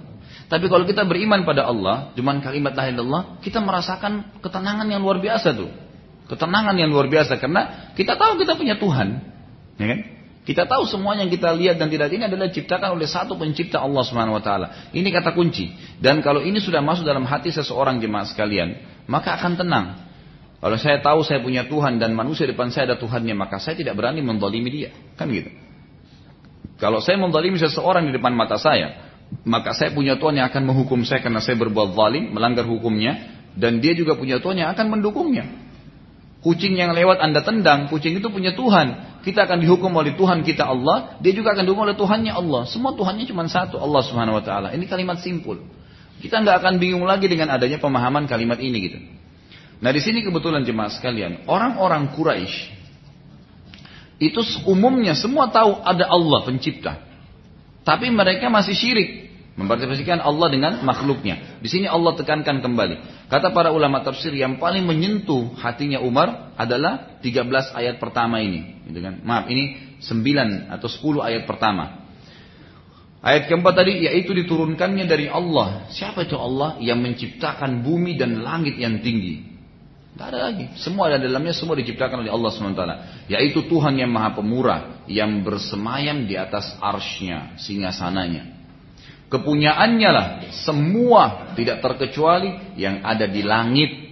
[0.49, 5.21] Tapi kalau kita beriman pada Allah, cuman kalimat la ilaha kita merasakan ketenangan yang luar
[5.21, 5.69] biasa tuh.
[6.25, 9.07] Ketenangan yang luar biasa karena kita tahu kita punya Tuhan.
[9.77, 9.99] Ya kan?
[10.49, 14.01] Kita tahu semua yang kita lihat dan tidak ini adalah diciptakan oleh satu pencipta Allah
[14.01, 14.89] Subhanahu wa taala.
[14.89, 15.69] Ini kata kunci.
[16.01, 20.08] Dan kalau ini sudah masuk dalam hati seseorang jemaah sekalian, maka akan tenang.
[20.59, 23.95] Kalau saya tahu saya punya Tuhan dan manusia depan saya ada Tuhannya, maka saya tidak
[23.95, 24.91] berani mendolimi dia.
[25.15, 25.47] Kan gitu.
[26.79, 29.15] Kalau saya mendolimi seseorang di depan mata saya,
[29.47, 33.79] maka saya punya Tuhan yang akan menghukum saya karena saya berbuat zalim, melanggar hukumnya, dan
[33.79, 35.47] dia juga punya Tuhan yang akan mendukungnya.
[36.39, 39.19] Kucing yang lewat Anda tendang, kucing itu punya Tuhan.
[39.27, 42.63] Kita akan dihukum oleh Tuhan kita Allah, dia juga akan dihukum oleh Tuhannya Allah.
[42.67, 44.67] Semua Tuhannya cuma satu, Allah Subhanahu wa taala.
[44.71, 45.59] Ini kalimat simpul.
[46.23, 48.99] Kita nggak akan bingung lagi dengan adanya pemahaman kalimat ini gitu.
[49.79, 52.79] Nah di sini kebetulan jemaah sekalian, orang-orang Quraisy
[54.19, 56.99] itu umumnya semua tahu ada Allah pencipta.
[57.87, 59.31] Tapi mereka masih syirik.
[59.55, 61.59] Mempartisipasikan Allah dengan makhluknya.
[61.59, 63.27] Di sini Allah tekankan kembali.
[63.27, 68.87] Kata para ulama tafsir yang paling menyentuh hatinya Umar adalah 13 ayat pertama ini.
[68.87, 69.19] Gitu kan?
[69.19, 72.07] Maaf, ini 9 atau 10 ayat pertama.
[73.19, 75.91] Ayat keempat tadi yaitu diturunkannya dari Allah.
[75.91, 79.48] Siapa itu Allah yang menciptakan bumi dan langit yang tinggi?
[80.19, 80.67] Tidak ada lagi.
[80.75, 82.83] Semua ada dalamnya, semua diciptakan oleh Allah SWT.
[83.31, 87.55] Yaitu Tuhan yang maha pemurah, yang bersemayam di atas arsnya,
[87.95, 88.51] sananya.
[89.31, 94.11] Kepunyaannya lah, semua tidak terkecuali yang ada di langit.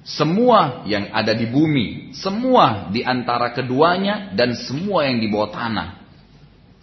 [0.00, 2.16] Semua yang ada di bumi.
[2.16, 5.88] Semua di antara keduanya dan semua yang di bawah tanah.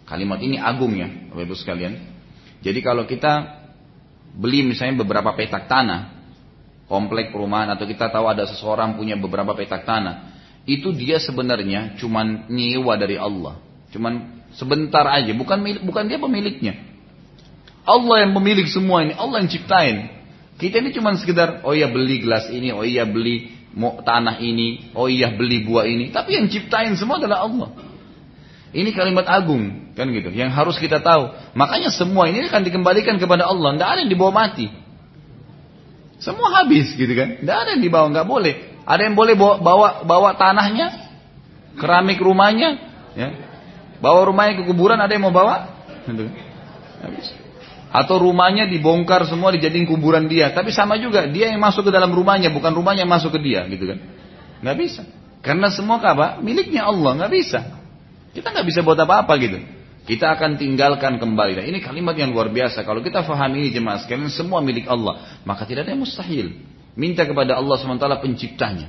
[0.06, 1.98] Kalimat ini agung ya, Bapak Ibu sekalian.
[2.62, 3.66] Jadi kalau kita
[4.38, 6.15] beli misalnya beberapa petak tanah,
[6.86, 12.50] komplek perumahan atau kita tahu ada seseorang punya beberapa petak tanah, itu dia sebenarnya cuman
[12.50, 13.62] nyewa dari Allah.
[13.94, 16.74] Cuman sebentar aja, bukan bukan dia pemiliknya.
[17.86, 19.98] Allah yang pemilik semua ini, Allah yang ciptain.
[20.58, 25.06] Kita ini cuma sekedar, oh iya beli gelas ini, oh iya beli tanah ini, oh
[25.06, 26.10] iya beli buah ini.
[26.10, 27.70] Tapi yang ciptain semua adalah Allah.
[28.76, 29.94] Ini kalimat agung.
[29.96, 30.36] Kan gitu.
[30.36, 31.32] Yang harus kita tahu.
[31.56, 33.72] Makanya semua ini akan dikembalikan kepada Allah.
[33.72, 34.68] Tidak ada yang dibawa mati.
[36.20, 37.44] Semua habis gitu kan.
[37.44, 38.08] Tidak ada yang dibawa.
[38.12, 38.54] nggak boleh.
[38.86, 40.88] Ada yang boleh bawa, bawa, bawa tanahnya.
[41.76, 42.70] Keramik rumahnya.
[43.18, 43.30] Ya.
[44.00, 45.00] Bawa rumahnya ke kuburan.
[45.00, 45.68] Ada yang mau bawa?
[46.08, 46.32] Gitu.
[47.04, 47.28] Habis.
[47.92, 50.52] Atau rumahnya dibongkar semua dijadiin kuburan dia.
[50.56, 51.28] Tapi sama juga.
[51.28, 52.52] Dia yang masuk ke dalam rumahnya.
[52.52, 53.68] Bukan rumahnya yang masuk ke dia.
[53.68, 54.00] Gitu kan.
[54.64, 55.02] Nggak bisa.
[55.44, 56.40] Karena semua apa?
[56.40, 57.12] Miliknya Allah.
[57.20, 57.60] Nggak bisa.
[58.32, 59.75] Kita nggak bisa buat apa-apa gitu.
[60.06, 61.58] Kita akan tinggalkan kembali.
[61.58, 62.86] Nah, ini kalimat yang luar biasa.
[62.86, 65.42] Kalau kita fahami ini jemaah sekalian, semua milik Allah.
[65.42, 66.62] Maka tidak ada yang mustahil.
[66.94, 68.88] Minta kepada Allah SWT penciptanya.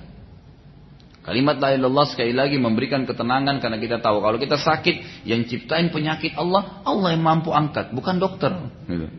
[1.27, 5.91] Kalimat la ilallah sekali lagi memberikan ketenangan karena kita tahu kalau kita sakit yang ciptain
[5.91, 8.55] penyakit Allah, Allah yang mampu angkat, bukan dokter.
[8.87, 9.11] Gitu.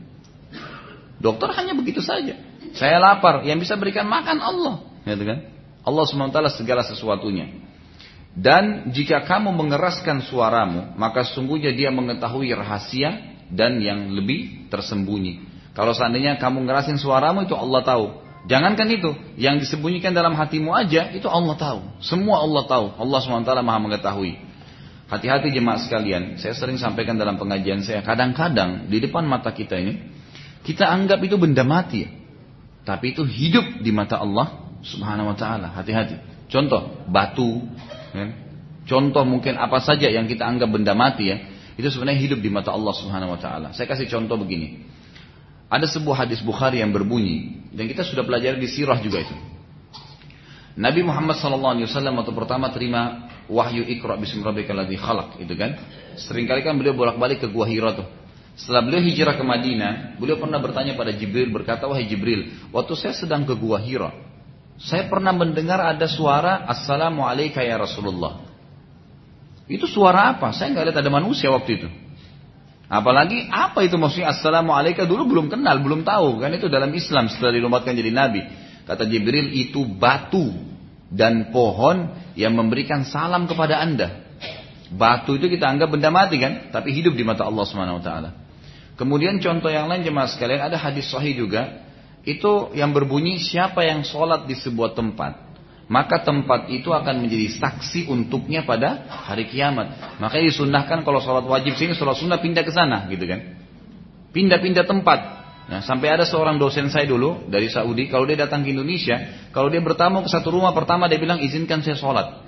[1.20, 2.40] Dokter hanya begitu saja.
[2.80, 5.52] Saya lapar, yang bisa berikan makan Allah, gitu kan?
[5.84, 7.67] Allah SWT segala sesuatunya.
[8.38, 15.42] Dan jika kamu mengeraskan suaramu, maka sungguhnya dia mengetahui rahasia dan yang lebih tersembunyi.
[15.74, 18.06] Kalau seandainya kamu ngerasin suaramu itu Allah tahu.
[18.46, 19.12] Jangankan itu,
[19.42, 21.80] yang disembunyikan dalam hatimu aja itu Allah tahu.
[22.00, 22.86] Semua Allah tahu.
[22.96, 24.38] Allah SWT maha mengetahui.
[25.10, 30.00] Hati-hati jemaah sekalian, saya sering sampaikan dalam pengajian saya, kadang-kadang di depan mata kita ini,
[30.68, 32.06] kita anggap itu benda mati.
[32.84, 35.74] Tapi itu hidup di mata Allah subhanahu wa ta'ala.
[35.76, 36.16] Hati-hati.
[36.48, 37.64] Contoh, batu.
[38.88, 41.38] Contoh mungkin apa saja yang kita anggap benda mati ya,
[41.76, 43.68] itu sebenarnya hidup di mata Allah Subhanahu wa taala.
[43.76, 44.88] Saya kasih contoh begini.
[45.68, 49.36] Ada sebuah hadis Bukhari yang berbunyi dan kita sudah pelajari di sirah juga itu.
[50.78, 55.76] Nabi Muhammad SAW waktu pertama terima wahyu Iqra bismi khalaq itu kan.
[56.16, 58.08] Seringkali kan beliau bolak-balik ke Gua Hira tuh.
[58.58, 63.14] Setelah beliau hijrah ke Madinah, beliau pernah bertanya pada Jibril berkata, "Wahai Jibril, waktu saya
[63.14, 64.10] sedang ke Gua Hira,
[64.78, 68.46] saya pernah mendengar ada suara Assalamualaikum ya Rasulullah.
[69.66, 70.54] Itu suara apa?
[70.54, 71.90] Saya nggak lihat ada manusia waktu itu.
[72.88, 77.58] Apalagi apa itu maksudnya Assalamualaikum dulu belum kenal, belum tahu kan itu dalam Islam setelah
[77.58, 78.46] dilompatkan jadi nabi.
[78.88, 80.56] Kata Jibril itu batu
[81.12, 84.24] dan pohon yang memberikan salam kepada anda.
[84.88, 88.30] Batu itu kita anggap benda mati kan, tapi hidup di mata Allah Subhanahu wa taala.
[88.96, 91.87] Kemudian contoh yang lain jemaah sekalian ada hadis sahih juga
[92.28, 95.48] itu yang berbunyi siapa yang sholat di sebuah tempat
[95.88, 100.20] maka tempat itu akan menjadi saksi untuknya pada hari kiamat.
[100.20, 103.56] Makanya disunahkan kalau sholat wajib sini, sholat sunnah pindah ke sana, gitu kan?
[104.36, 105.20] Pindah-pindah tempat.
[105.68, 109.72] Nah, sampai ada seorang dosen saya dulu dari Saudi, kalau dia datang ke Indonesia, kalau
[109.72, 112.44] dia bertamu ke satu rumah pertama dia bilang izinkan saya sholat.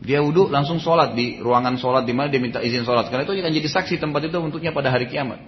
[0.00, 3.12] Dia wudhu langsung sholat di ruangan sholat di mana dia minta izin sholat.
[3.12, 5.44] Karena itu akan jadi saksi tempat itu untuknya pada hari kiamat.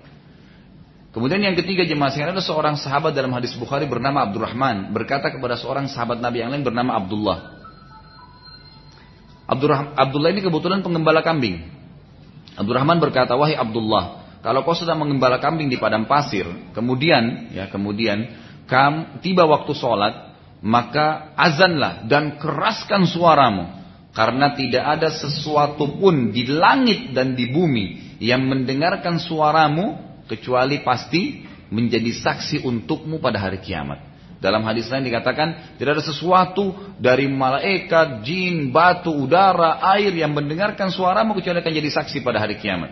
[1.12, 5.60] Kemudian yang ketiga jemaah sekalian ada seorang sahabat dalam hadis Bukhari bernama Abdurrahman berkata kepada
[5.60, 7.38] seorang sahabat Nabi yang lain bernama Abdullah.
[9.92, 11.60] Abdullah ini kebetulan pengembala kambing.
[12.56, 18.32] Abdurrahman berkata, "Wahai Abdullah, kalau kau sedang mengembala kambing di padang pasir, kemudian ya kemudian
[18.64, 20.32] kam tiba waktu sholat,
[20.64, 23.68] maka azanlah dan keraskan suaramu
[24.16, 31.42] karena tidak ada sesuatu pun di langit dan di bumi yang mendengarkan suaramu kecuali pasti
[31.72, 34.12] menjadi saksi untukmu pada hari kiamat.
[34.42, 40.90] Dalam hadis lain dikatakan tidak ada sesuatu dari malaikat, jin, batu, udara, air yang mendengarkan
[40.90, 42.90] suaramu kecuali akan jadi saksi pada hari kiamat.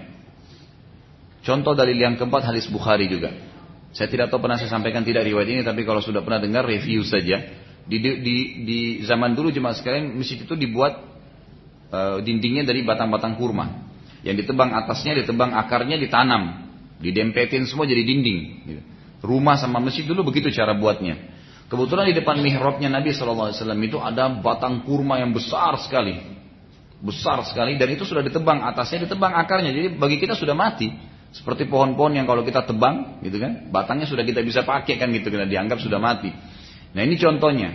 [1.42, 3.34] Contoh dalil yang keempat hadis Bukhari juga.
[3.90, 7.02] Saya tidak tahu pernah saya sampaikan tidak riwayat ini, tapi kalau sudah pernah dengar review
[7.02, 7.42] saja.
[7.90, 11.02] Di, di, di, di zaman dulu jemaah sekalian masjid itu dibuat
[11.90, 13.90] uh, dindingnya dari batang-batang kurma.
[14.22, 16.69] Yang ditebang atasnya, ditebang akarnya, ditanam.
[17.00, 18.38] Didempetin semua jadi dinding.
[18.68, 18.82] Gitu.
[19.24, 21.16] Rumah sama masjid dulu begitu cara buatnya.
[21.70, 26.18] Kebetulan di depan mihrabnya Nabi SAW itu ada batang kurma yang besar sekali.
[27.00, 29.72] Besar sekali dan itu sudah ditebang atasnya, ditebang akarnya.
[29.72, 30.92] Jadi bagi kita sudah mati.
[31.30, 35.30] Seperti pohon-pohon yang kalau kita tebang gitu kan, batangnya sudah kita bisa pakai kan gitu
[35.30, 36.28] kita dianggap sudah mati.
[36.90, 37.70] Nah ini contohnya.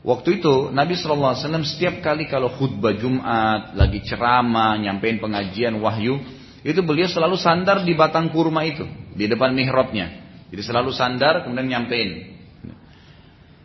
[0.00, 6.18] Waktu itu Nabi SAW setiap kali kalau khutbah Jumat, lagi ceramah, nyampein pengajian wahyu,
[6.60, 8.84] itu beliau selalu sandar di batang kurma itu,
[9.16, 10.12] di depan mihrabnya.
[10.50, 12.36] Jadi selalu sandar kemudian nyampein.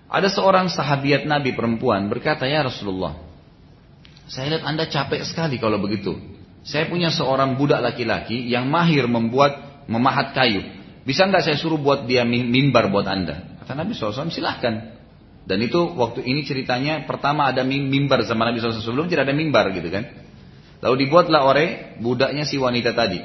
[0.05, 3.19] Ada seorang sahabiat Nabi perempuan berkata, "Ya Rasulullah,
[4.29, 6.15] saya lihat Anda capek sekali kalau begitu.
[6.65, 10.61] Saya punya seorang budak laki-laki yang mahir membuat memahat kayu.
[11.05, 14.95] Bisa nggak saya suruh buat dia mimbar buat Anda?" Kata Nabi SAW, "Silahkan."
[15.45, 19.69] Dan itu waktu ini ceritanya pertama ada mimbar zaman Nabi SAW sebelum tidak ada mimbar
[19.77, 20.24] gitu kan.
[20.83, 21.67] Lalu dibuatlah oleh
[21.99, 23.21] budaknya si wanita tadi.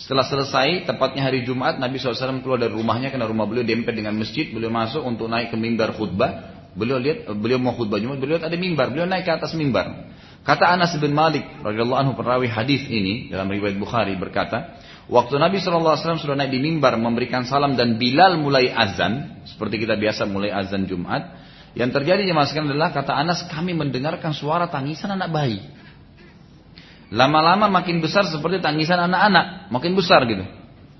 [0.00, 4.16] Setelah selesai, tepatnya hari Jumat, Nabi SAW keluar dari rumahnya karena rumah beliau dempet dengan
[4.16, 4.48] masjid.
[4.48, 6.56] Beliau masuk untuk naik ke mimbar khutbah.
[6.72, 8.88] Beliau lihat, beliau mau khutbah Jumat, beliau lihat ada mimbar.
[8.88, 10.08] Beliau naik ke atas mimbar.
[10.40, 15.60] Kata Anas bin Malik radhiyallahu anhu perawi hadis ini dalam riwayat Bukhari berkata, waktu Nabi
[15.60, 20.48] SAW sudah naik di mimbar memberikan salam dan Bilal mulai azan, seperti kita biasa mulai
[20.48, 21.36] azan Jumat,
[21.76, 25.60] yang terjadi jemaah adalah kata Anas kami mendengarkan suara tangisan anak bayi.
[27.10, 30.46] Lama-lama makin besar seperti tangisan anak-anak, makin besar gitu.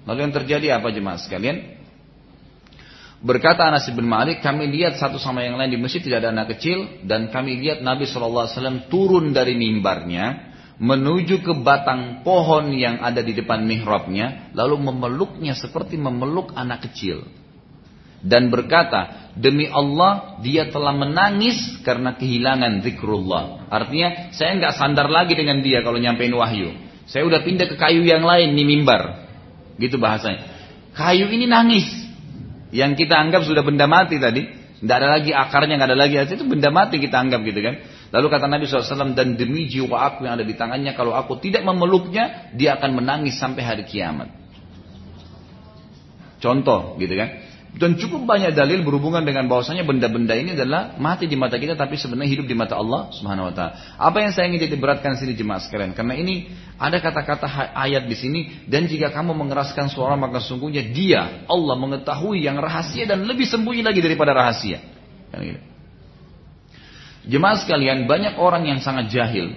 [0.04, 1.78] Lalu yang terjadi apa jemaah sekalian?
[3.20, 6.56] Berkata Anas bin Malik, kami lihat satu sama yang lain di masjid tidak ada anak
[6.56, 10.50] kecil dan kami lihat Nabi SAW turun dari mimbarnya
[10.80, 17.28] menuju ke batang pohon yang ada di depan mihrabnya lalu memeluknya seperti memeluk anak kecil
[18.24, 25.38] dan berkata demi Allah dia telah menangis karena kehilangan zikrullah artinya saya nggak sandar lagi
[25.38, 26.74] dengan dia kalau nyampein wahyu
[27.06, 29.26] saya udah pindah ke kayu yang lain di mimbar
[29.78, 30.46] gitu bahasanya
[30.94, 32.00] kayu ini nangis
[32.70, 34.46] yang kita anggap sudah benda mati tadi,
[34.78, 37.74] tidak ada lagi akarnya, nggak ada lagi itu benda mati kita anggap gitu kan.
[38.10, 41.66] Lalu kata Nabi SAW dan demi jiwa aku yang ada di tangannya, kalau aku tidak
[41.66, 44.30] memeluknya, dia akan menangis sampai hari kiamat.
[46.38, 47.49] Contoh gitu kan.
[47.70, 51.94] Dan cukup banyak dalil berhubungan dengan bahwasanya benda-benda ini adalah mati di mata kita tapi
[51.94, 53.72] sebenarnya hidup di mata Allah Subhanahu wa taala.
[53.94, 55.94] Apa yang saya ingin jadi beratkan sini jemaah sekalian?
[55.94, 57.46] Karena ini ada kata-kata
[57.78, 63.06] ayat di sini dan jika kamu mengeraskan suara maka sungguhnya dia Allah mengetahui yang rahasia
[63.06, 64.82] dan lebih sembunyi lagi daripada rahasia.
[65.30, 65.60] Kan gitu.
[67.30, 69.52] Jemaah sekalian, banyak orang yang sangat jahil.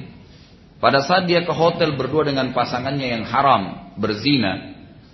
[0.83, 4.72] Pada saat dia ke hotel berdua dengan pasangannya yang haram, berzina,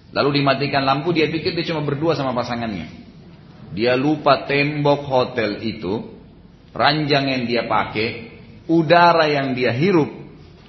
[0.10, 2.89] Lalu dimatikan lampu, dia pikir dia cuma berdua sama pasangannya.
[3.78, 6.18] Dia lupa tembok hotel itu,
[6.74, 8.34] ranjang yang dia pakai,
[8.66, 10.10] udara yang dia hirup,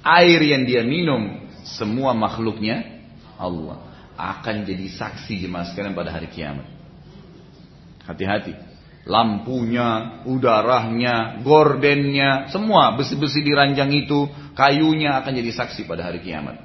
[0.05, 3.01] air yang dia minum, semua makhluknya
[3.41, 3.81] Allah
[4.21, 6.69] akan jadi saksi jemaah sekalian pada hari kiamat.
[8.05, 8.53] Hati-hati.
[9.01, 16.61] Lampunya, udaranya, gordennya, semua besi-besi di ranjang itu, kayunya akan jadi saksi pada hari kiamat.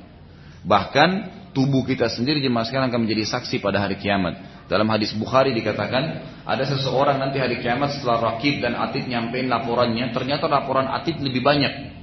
[0.60, 1.10] Bahkan
[1.56, 4.36] tubuh kita sendiri sekarang akan menjadi saksi pada hari kiamat.
[4.68, 6.04] Dalam hadis Bukhari dikatakan
[6.44, 11.40] ada seseorang nanti hari kiamat setelah rakib dan atid nyampein laporannya, ternyata laporan atid lebih
[11.40, 11.96] banyak.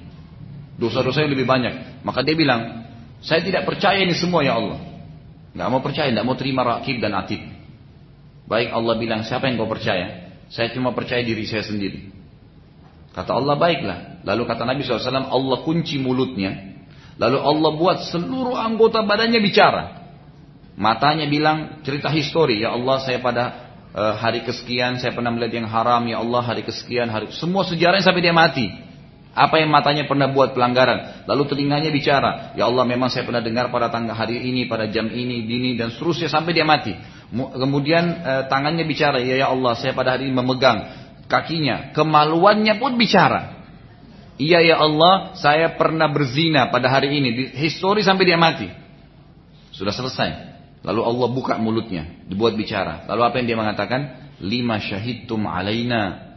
[0.81, 2.01] Dosa-dosanya lebih banyak.
[2.01, 2.89] Maka dia bilang,
[3.21, 4.81] saya tidak percaya ini semua ya Allah.
[5.53, 7.45] Gak mau percaya, gak mau terima rakib dan atid.
[8.49, 10.33] Baik Allah bilang, siapa yang kau percaya?
[10.49, 12.09] Saya cuma percaya diri saya sendiri.
[13.13, 14.25] Kata Allah, baiklah.
[14.25, 16.72] Lalu kata Nabi SAW, Allah kunci mulutnya.
[17.17, 19.83] Lalu Allah buat seluruh anggota badannya bicara.
[20.73, 23.43] Matanya bilang cerita histori, ya Allah saya pada
[23.93, 28.01] uh, hari kesekian saya pernah melihat yang haram, ya Allah hari kesekian hari semua sejarahnya
[28.01, 28.65] sampai dia mati.
[29.33, 31.25] Apa yang matanya pernah buat pelanggaran.
[31.25, 32.53] Lalu telinganya bicara.
[32.53, 35.89] Ya Allah memang saya pernah dengar pada tanggal hari ini, pada jam ini, dini, dan
[35.89, 36.93] seterusnya sampai dia mati.
[37.33, 39.17] Kemudian eh, tangannya bicara.
[39.25, 40.85] Ya ya Allah saya pada hari ini memegang
[41.25, 41.97] kakinya.
[41.97, 43.62] Kemaluannya pun bicara.
[44.43, 47.29] Iya ya Allah, saya pernah berzina pada hari ini.
[47.31, 48.67] Di histori sampai dia mati.
[49.71, 50.51] Sudah selesai.
[50.83, 53.07] Lalu Allah buka mulutnya, dibuat bicara.
[53.07, 54.01] Lalu apa yang dia mengatakan?
[54.43, 56.35] Lima syahidtum alaina.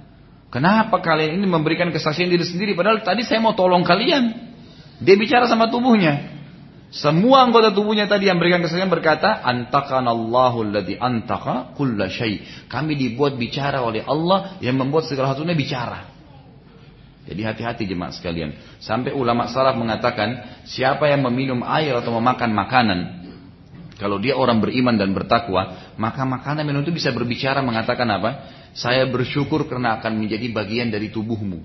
[0.55, 2.79] Kenapa kalian ini memberikan kesaksian diri sendiri?
[2.79, 4.55] Padahal tadi saya mau tolong kalian.
[5.03, 6.39] Dia bicara sama tubuhnya.
[6.95, 12.47] Semua anggota tubuhnya tadi yang berikan kesaksian berkata, Allahu alladhi antaka kulla syai.
[12.71, 16.16] Kami dibuat bicara oleh Allah yang membuat segala sesuatunya bicara.
[17.27, 18.55] Jadi hati-hati jemaat sekalian.
[18.79, 23.01] Sampai ulama salaf mengatakan, siapa yang meminum air atau memakan makanan,
[23.99, 28.31] kalau dia orang beriman dan bertakwa, maka makanan minum itu bisa berbicara mengatakan apa?
[28.77, 31.65] Saya bersyukur karena akan menjadi bagian dari tubuhmu.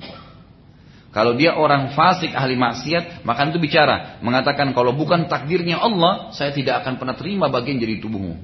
[1.12, 6.56] Kalau dia orang fasik ahli maksiat, maka itu bicara mengatakan kalau bukan takdirnya Allah, saya
[6.56, 8.40] tidak akan pernah terima bagian dari tubuhmu.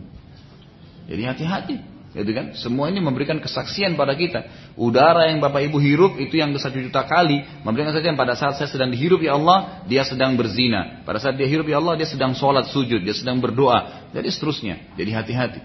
[1.08, 1.97] Jadi hati-hati.
[2.18, 2.58] Gitu kan?
[2.58, 4.74] Semua ini memberikan kesaksian pada kita.
[4.74, 8.66] Udara yang Bapak Ibu hirup itu yang satu juta kali memberikan kesaksian pada saat saya
[8.66, 11.06] sedang dihirup ya Allah, dia sedang berzina.
[11.06, 14.10] Pada saat dia hirup ya Allah, dia sedang sholat sujud, dia sedang berdoa.
[14.18, 14.98] Jadi seterusnya.
[14.98, 15.62] Jadi hati-hati.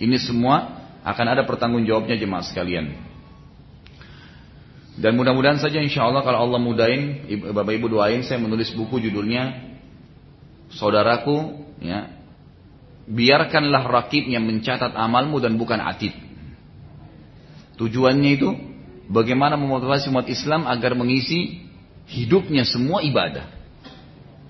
[0.00, 3.12] Ini semua akan ada pertanggung jawabnya jemaah sekalian.
[4.96, 9.72] Dan mudah-mudahan saja insya Allah kalau Allah mudahin, Bapak Ibu doain saya menulis buku judulnya
[10.72, 12.21] Saudaraku ya
[13.06, 16.14] biarkanlah rakibnya mencatat amalmu dan bukan atid.
[17.76, 18.48] Tujuannya itu
[19.10, 21.66] bagaimana memotivasi umat Islam agar mengisi
[22.06, 23.48] hidupnya semua ibadah.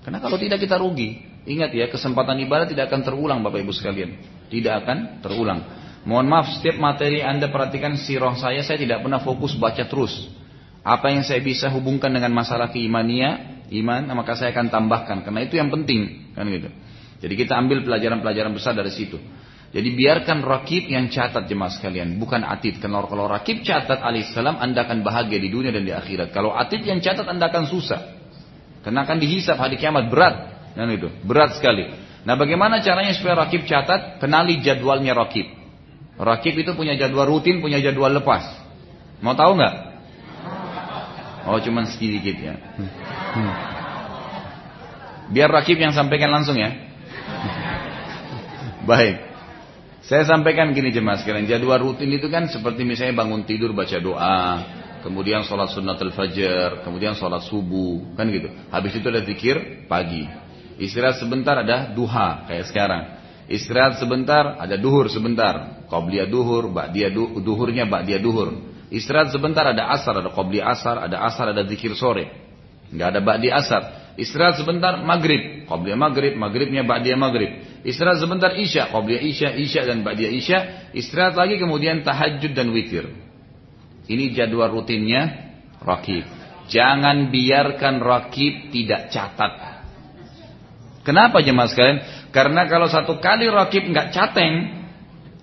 [0.03, 1.31] Karena kalau tidak kita rugi.
[1.43, 4.15] Ingat ya, kesempatan ibadah tidak akan terulang Bapak Ibu sekalian.
[4.47, 5.59] Tidak akan terulang.
[6.07, 10.31] Mohon maaf, setiap materi Anda perhatikan sirah saya, saya tidak pernah fokus baca terus.
[10.83, 15.23] Apa yang saya bisa hubungkan dengan masalah keimania, iman, maka saya akan tambahkan.
[15.23, 16.31] Karena itu yang penting.
[16.35, 16.71] Kan gitu.
[17.23, 19.15] Jadi kita ambil pelajaran-pelajaran besar dari situ.
[19.73, 22.77] Jadi biarkan rakib yang catat jemaah sekalian, bukan atid.
[22.83, 26.35] Kalau kalau rakib catat alaihissalam, anda akan bahagia di dunia dan di akhirat.
[26.35, 28.21] Kalau atid yang catat, anda akan susah.
[28.83, 30.51] Karena akan dihisap hari kiamat berat.
[30.75, 31.89] Dan itu berat sekali.
[32.27, 34.19] Nah bagaimana caranya supaya rakib catat?
[34.19, 35.47] Kenali jadwalnya rakib.
[36.19, 38.43] Rakib itu punya jadwal rutin, punya jadwal lepas.
[39.23, 39.75] Mau tahu nggak?
[41.49, 42.55] Oh cuman sedikit ya.
[42.59, 43.53] Hmm.
[45.33, 46.92] Biar rakib yang sampaikan langsung ya.
[48.89, 49.15] Baik.
[50.03, 54.43] Saya sampaikan gini jemaah sekalian, jadwal rutin itu kan seperti misalnya bangun tidur baca doa,
[54.99, 58.51] kemudian sholat sunnatul fajar, kemudian sholat subuh, kan gitu.
[58.67, 60.27] Habis itu ada zikir pagi.
[60.75, 63.03] Istirahat sebentar ada duha kayak sekarang.
[63.47, 65.85] Istirahat sebentar ada duhur sebentar.
[65.87, 68.59] Qobliyah duhur, ba'diyah du, duhurnya ba'diyah duhur.
[68.89, 72.27] Istirahat sebentar ada asar, ada qobliyah asar, ada asar, ada zikir sore.
[72.89, 74.02] Enggak ada ba'di asar.
[74.13, 77.81] Istirahat sebentar maghrib, qobliyah maghrib, maghribnya ba'diyah maghrib.
[77.81, 80.57] Istirahat sebentar isya, qabliyah isya, isya dan ba'diyah isya.
[80.93, 83.09] Istirahat lagi kemudian tahajud dan witir.
[84.05, 86.29] Ini jadwal rutinnya rakib.
[86.69, 89.81] Jangan biarkan rakib tidak catat.
[91.03, 91.99] Kenapa jemaah sekalian?
[92.31, 94.85] Karena kalau satu kali rakib nggak cateng,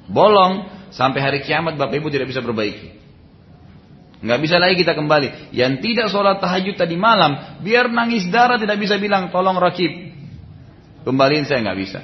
[0.08, 2.99] bolong, sampai hari kiamat bapak ibu tidak bisa perbaiki.
[4.20, 5.52] Nggak bisa lagi kita kembali.
[5.56, 10.12] Yang tidak sholat tahajud tadi malam, biar nangis darah tidak bisa bilang tolong rakib.
[11.04, 12.00] Kembaliin saya nggak bisa.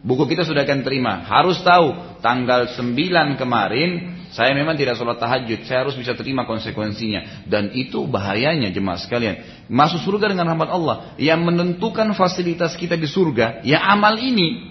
[0.00, 1.20] Buku kita sudah akan terima.
[1.28, 5.66] Harus tahu tanggal 9 kemarin saya memang tidak sholat tahajud.
[5.66, 7.44] Saya harus bisa terima konsekuensinya.
[7.50, 9.66] Dan itu bahayanya jemaah sekalian.
[9.66, 10.96] Masuk surga dengan rahmat Allah.
[11.18, 13.66] Yang menentukan fasilitas kita di surga.
[13.66, 14.69] Ya amal ini.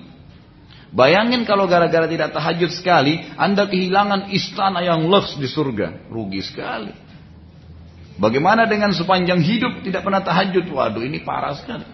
[0.89, 3.21] Bayangin kalau gara-gara tidak tahajud sekali.
[3.37, 6.09] Anda kehilangan istana yang luks di surga.
[6.09, 6.93] Rugi sekali.
[8.19, 10.65] Bagaimana dengan sepanjang hidup tidak pernah tahajud?
[10.65, 11.85] Waduh ini parah sekali.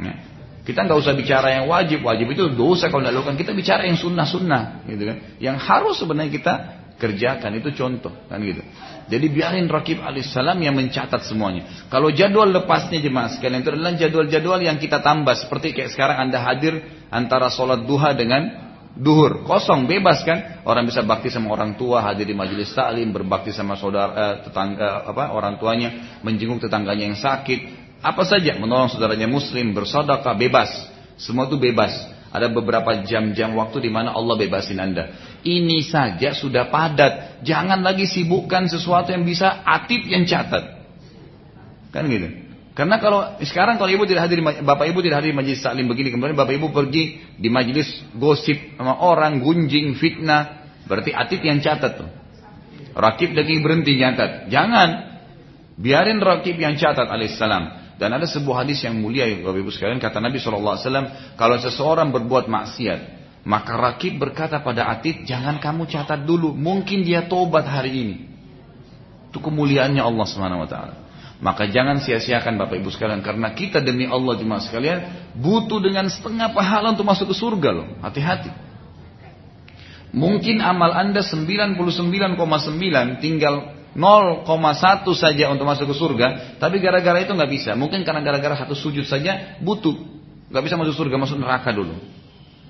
[0.00, 0.36] Nah.
[0.66, 3.38] Kita nggak usah bicara yang wajib, wajib itu dosa kalau tidak lakukan.
[3.38, 5.16] Kita bicara yang sunnah-sunnah, gitu kan.
[5.38, 6.54] Yang harus sebenarnya kita
[6.98, 8.66] kerjakan itu contoh, kan gitu.
[9.06, 11.86] Jadi biarin Rakib alaihissalam yang mencatat semuanya.
[11.86, 16.42] Kalau jadwal lepasnya jemaah sekalian itu adalah jadwal-jadwal yang kita tambah seperti kayak sekarang anda
[16.42, 22.00] hadir antara sholat duha dengan duhur kosong bebas kan orang bisa bakti sama orang tua
[22.00, 27.18] hadir di majelis taklim berbakti sama saudara eh, tetangga apa orang tuanya menjenguk tetangganya yang
[27.20, 30.70] sakit apa saja menolong saudaranya muslim, bersodakah, bebas.
[31.16, 31.90] Semua itu bebas.
[32.28, 35.08] Ada beberapa jam-jam waktu di mana Allah bebasin Anda.
[35.46, 37.46] Ini saja sudah padat.
[37.46, 40.82] Jangan lagi sibukkan sesuatu yang bisa atip yang catat.
[41.94, 42.42] Kan gitu.
[42.74, 46.12] Karena kalau sekarang kalau ibu tidak hadir, bapak ibu tidak hadir di majelis taklim begini,
[46.12, 52.04] kemudian bapak ibu pergi di majelis gosip sama orang, gunjing, fitnah, berarti atip yang catat
[52.04, 52.10] tuh.
[52.96, 54.48] Rakib lagi berhenti nyatat.
[54.52, 54.88] Jangan.
[55.76, 57.86] Biarin rakib yang catat alaihissalam.
[57.96, 60.76] Dan ada sebuah hadis yang mulia ya Bapak Ibu sekalian kata Nabi SAW
[61.40, 63.15] kalau seseorang berbuat maksiat
[63.46, 68.16] maka rakib berkata pada Atid jangan kamu catat dulu mungkin dia tobat hari ini.
[69.30, 70.94] Itu kemuliaannya Allah Subhanahu wa taala.
[71.38, 74.98] Maka jangan sia-siakan Bapak Ibu sekalian karena kita demi Allah jemaah sekalian
[75.38, 77.86] butuh dengan setengah pahala untuk masuk ke surga loh.
[78.02, 78.50] Hati-hati.
[80.10, 81.78] Mungkin amal Anda 99,9
[83.22, 83.54] tinggal
[83.94, 86.26] 0,1 saja untuk masuk ke surga,
[86.58, 87.78] tapi gara-gara itu nggak bisa.
[87.78, 89.94] Mungkin karena gara-gara satu sujud saja butuh,
[90.50, 92.15] nggak bisa masuk surga, masuk neraka dulu.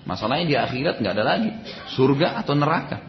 [0.07, 1.51] Masalahnya di akhirat nggak ada lagi
[1.99, 3.03] surga atau neraka.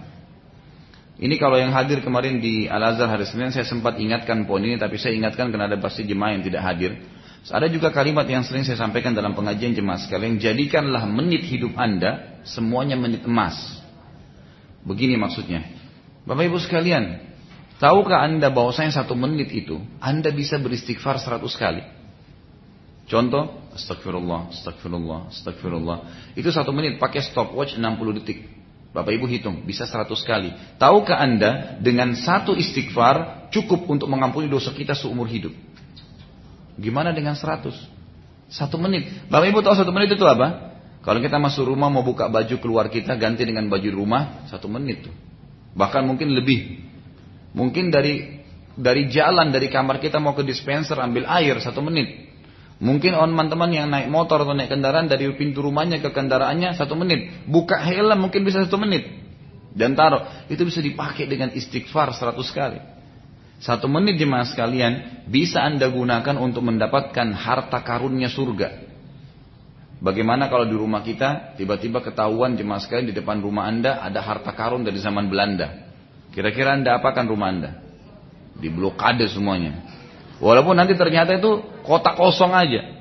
[1.17, 4.77] Ini kalau yang hadir kemarin di Al Azhar hari Senin saya sempat ingatkan poin ini,
[4.77, 6.91] tapi saya ingatkan karena ada pasti jemaah yang tidak hadir.
[7.47, 12.43] Ada juga kalimat yang sering saya sampaikan dalam pengajian jemaah sekalian, jadikanlah menit hidup anda
[12.43, 13.55] semuanya menit emas.
[14.85, 15.63] Begini maksudnya.
[16.27, 17.27] Bapak Ibu sekalian,
[17.77, 21.85] Tahukah anda bahwasanya satu menit itu anda bisa beristighfar seratus kali?
[23.07, 25.97] Contoh, astagfirullah, astagfirullah, astagfirullah.
[26.35, 28.43] Itu satu menit pakai stopwatch 60 detik.
[28.91, 30.51] Bapak ibu hitung, bisa seratus kali.
[30.75, 35.55] Tahukah anda dengan satu istighfar cukup untuk mengampuni dosa kita seumur hidup?
[36.75, 37.79] Gimana dengan seratus?
[38.51, 39.07] Satu menit.
[39.31, 40.75] Bapak ibu tahu satu menit itu apa?
[41.07, 45.07] Kalau kita masuk rumah mau buka baju keluar kita ganti dengan baju rumah satu menit
[45.07, 45.15] tuh.
[45.79, 46.83] Bahkan mungkin lebih.
[47.55, 48.43] Mungkin dari
[48.75, 52.26] dari jalan dari kamar kita mau ke dispenser ambil air satu menit.
[52.77, 57.49] Mungkin teman-teman yang naik motor atau naik kendaraan dari pintu rumahnya ke kendaraannya satu menit.
[57.49, 59.09] Buka helm mungkin bisa satu menit.
[59.73, 60.45] Dan taruh.
[60.45, 62.77] Itu bisa dipakai dengan istighfar seratus kali.
[63.57, 68.85] Satu menit jemaah sekalian bisa anda gunakan untuk mendapatkan harta karunnya surga.
[69.97, 74.53] Bagaimana kalau di rumah kita tiba-tiba ketahuan jemaah sekalian di depan rumah anda ada harta
[74.53, 75.89] karun dari zaman Belanda.
[76.29, 77.71] Kira-kira anda apakan rumah anda?
[78.53, 79.96] Di blokade semuanya.
[80.37, 82.97] Walaupun nanti ternyata itu kotak kosong aja.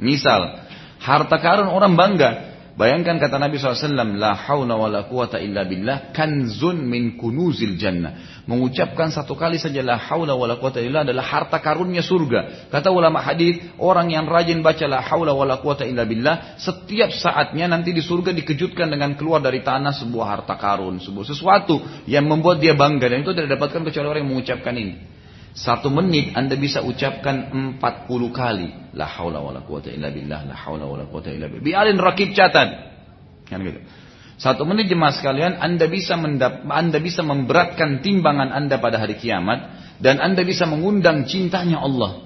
[0.00, 0.64] Misal,
[1.02, 2.30] harta karun orang bangga.
[2.78, 8.38] Bayangkan kata Nabi SAW, La hawla wa la quwata illa billah, kanzun min kunuzil jannah.
[8.46, 12.70] Mengucapkan satu kali saja la hawla wa la quwata illa adalah harta karunnya surga.
[12.70, 17.10] Kata ulama hadis orang yang rajin baca la hawla wa la quwata illa billah, setiap
[17.10, 22.30] saatnya nanti di surga dikejutkan dengan keluar dari tanah sebuah harta karun, sebuah sesuatu yang
[22.30, 23.10] membuat dia bangga.
[23.10, 25.17] Dan itu tidak dapatkan kecuali orang yang mengucapkan ini.
[25.58, 27.82] Satu menit Anda bisa ucapkan 40
[28.30, 28.94] kali.
[28.94, 30.46] La haula wa la quwata illa billah.
[30.46, 31.66] La haula wa la quwata illa billah.
[31.66, 32.94] Biarin rakib catat.
[33.50, 33.82] Kan gitu.
[34.38, 39.74] Satu menit jemaah sekalian, Anda bisa mendap Anda bisa memberatkan timbangan Anda pada hari kiamat
[39.98, 42.22] dan Anda bisa mengundang cintanya Allah.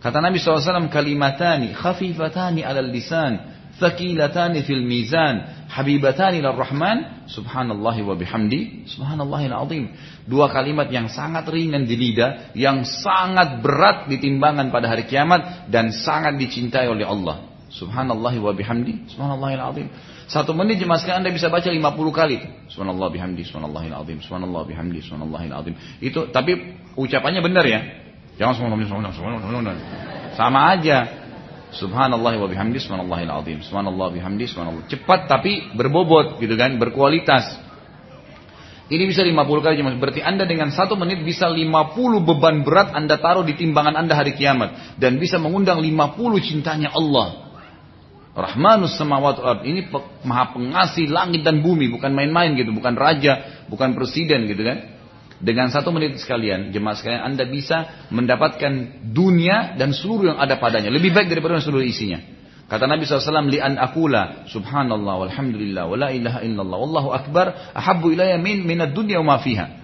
[0.00, 3.36] Kata Nabi SAW, kalimatani khafifatani alal lisan,
[3.80, 9.84] thaqilatani fil mizan, habibatani lir rahman, subhanallahi wa bihamdi, subhanallahil azim.
[10.28, 15.72] Dua kalimat yang sangat ringan di lidah, yang sangat berat di timbangan pada hari kiamat
[15.72, 17.48] dan sangat dicintai oleh Allah.
[17.70, 19.86] Subhanallah wa bihamdi, subhanallahil azim.
[20.30, 21.80] Satu menit jemaah sekalian Anda bisa baca 50
[22.14, 22.38] kali.
[22.70, 25.74] Subhanallah bihamdi, subhanallahil azim, subhanallah bihamdi, subhanallahil azim.
[25.98, 27.80] Itu tapi ucapannya benar ya.
[28.38, 29.74] Jangan subhanallah, subhanallah.
[30.38, 31.19] Sama aja.
[31.70, 33.58] Subhanallah wa bihamdi subhanallahil azim.
[33.62, 34.90] Subhanallah bihamdi subhanallah.
[34.90, 37.70] Cepat tapi berbobot gitu kan, berkualitas.
[38.90, 41.94] Ini bisa 50 kali cuma berarti Anda dengan satu menit bisa 50
[42.26, 47.54] beban berat Anda taruh di timbangan Anda hari kiamat dan bisa mengundang 50 cintanya Allah.
[48.34, 49.86] Rahmanus samawat ini
[50.26, 54.99] maha pengasih langit dan bumi bukan main-main gitu, bukan raja, bukan presiden gitu kan.
[55.40, 60.92] Dengan satu menit sekalian, jemaah sekalian, Anda bisa mendapatkan dunia dan seluruh yang ada padanya.
[60.92, 62.20] Lebih baik daripada seluruh isinya.
[62.68, 68.38] Kata Nabi SAW, li'an akula, subhanallah, walhamdulillah, wa la ilaha illallah, wallahu akbar, ahabbu ilayya
[68.38, 69.79] min minad dunya wa ma.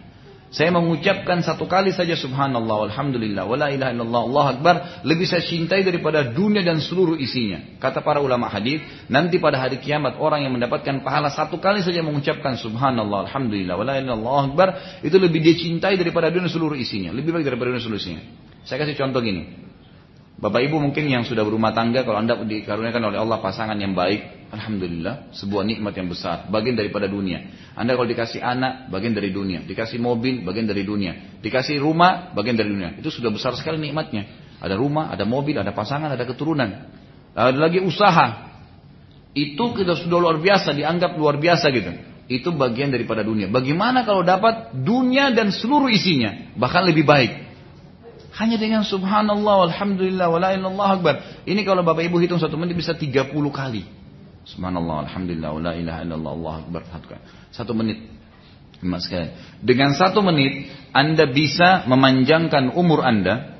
[0.46, 5.82] Saya mengucapkan satu kali saja subhanallah alhamdulillah wala ilaha illallah Allah akbar lebih saya cintai
[5.82, 7.58] daripada dunia dan seluruh isinya.
[7.82, 8.78] Kata para ulama hadis,
[9.10, 13.98] nanti pada hari kiamat orang yang mendapatkan pahala satu kali saja mengucapkan subhanallah alhamdulillah wala
[13.98, 14.68] ilaha illallah Allah akbar
[15.02, 18.22] itu lebih dia cintai daripada dunia seluruh isinya, lebih baik daripada dunia seluruh isinya.
[18.62, 19.66] Saya kasih contoh gini.
[20.36, 24.52] Bapak ibu mungkin yang sudah berumah tangga kalau anda dikaruniakan oleh Allah pasangan yang baik,
[24.52, 27.48] alhamdulillah sebuah nikmat yang besar, bagian daripada dunia.
[27.72, 32.52] Anda kalau dikasih anak, bagian dari dunia, dikasih mobil, bagian dari dunia, dikasih rumah, bagian
[32.52, 33.00] dari dunia.
[33.00, 34.28] Itu sudah besar sekali nikmatnya.
[34.60, 36.68] Ada rumah, ada mobil, ada pasangan, ada keturunan.
[37.32, 38.52] Ada lagi usaha.
[39.32, 41.96] Itu kita sudah luar biasa, dianggap luar biasa gitu.
[42.28, 43.48] Itu bagian daripada dunia.
[43.48, 47.45] Bagaimana kalau dapat dunia dan seluruh isinya, bahkan lebih baik?
[48.36, 51.14] Hanya dengan subhanallah, alhamdulillah, wa la ilallah akbar.
[51.48, 53.88] Ini kalau Bapak Ibu hitung satu menit bisa 30 kali.
[54.44, 56.82] Subhanallah, alhamdulillah, wa la ilaha illallah, Allah akbar.
[57.48, 58.12] Satu menit.
[58.84, 59.08] Mas
[59.64, 63.56] Dengan satu menit, Anda bisa memanjangkan umur Anda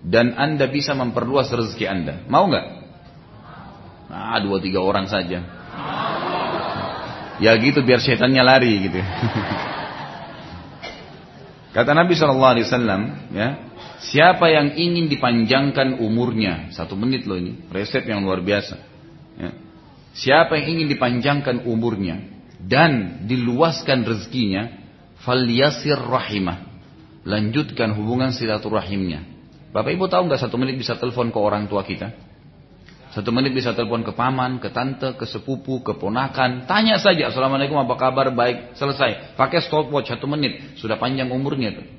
[0.00, 2.24] dan Anda bisa memperluas rezeki Anda.
[2.32, 2.66] Mau nggak?
[4.08, 5.44] Nah, dua tiga orang saja.
[7.38, 9.04] Ya gitu biar setannya lari gitu.
[11.76, 13.00] Kata Nabi Shallallahu Alaihi Wasallam,
[13.36, 13.67] ya,
[13.98, 18.76] Siapa yang ingin dipanjangkan umurnya, satu menit loh ini, resep yang luar biasa.
[19.34, 19.50] Ya.
[20.14, 22.22] Siapa yang ingin dipanjangkan umurnya
[22.62, 24.70] dan diluaskan rezekinya,
[25.26, 26.62] falyasir rahimah.
[27.26, 29.26] Lanjutkan hubungan silaturahimnya.
[29.74, 32.14] Bapak ibu tahu nggak satu menit bisa telepon ke orang tua kita?
[33.10, 36.70] Satu menit bisa telepon ke paman, ke tante, ke sepupu, ke ponakan.
[36.70, 39.34] Tanya saja, Assalamualaikum apa kabar, baik, selesai.
[39.34, 41.97] Pakai stopwatch satu menit, sudah panjang umurnya tuh.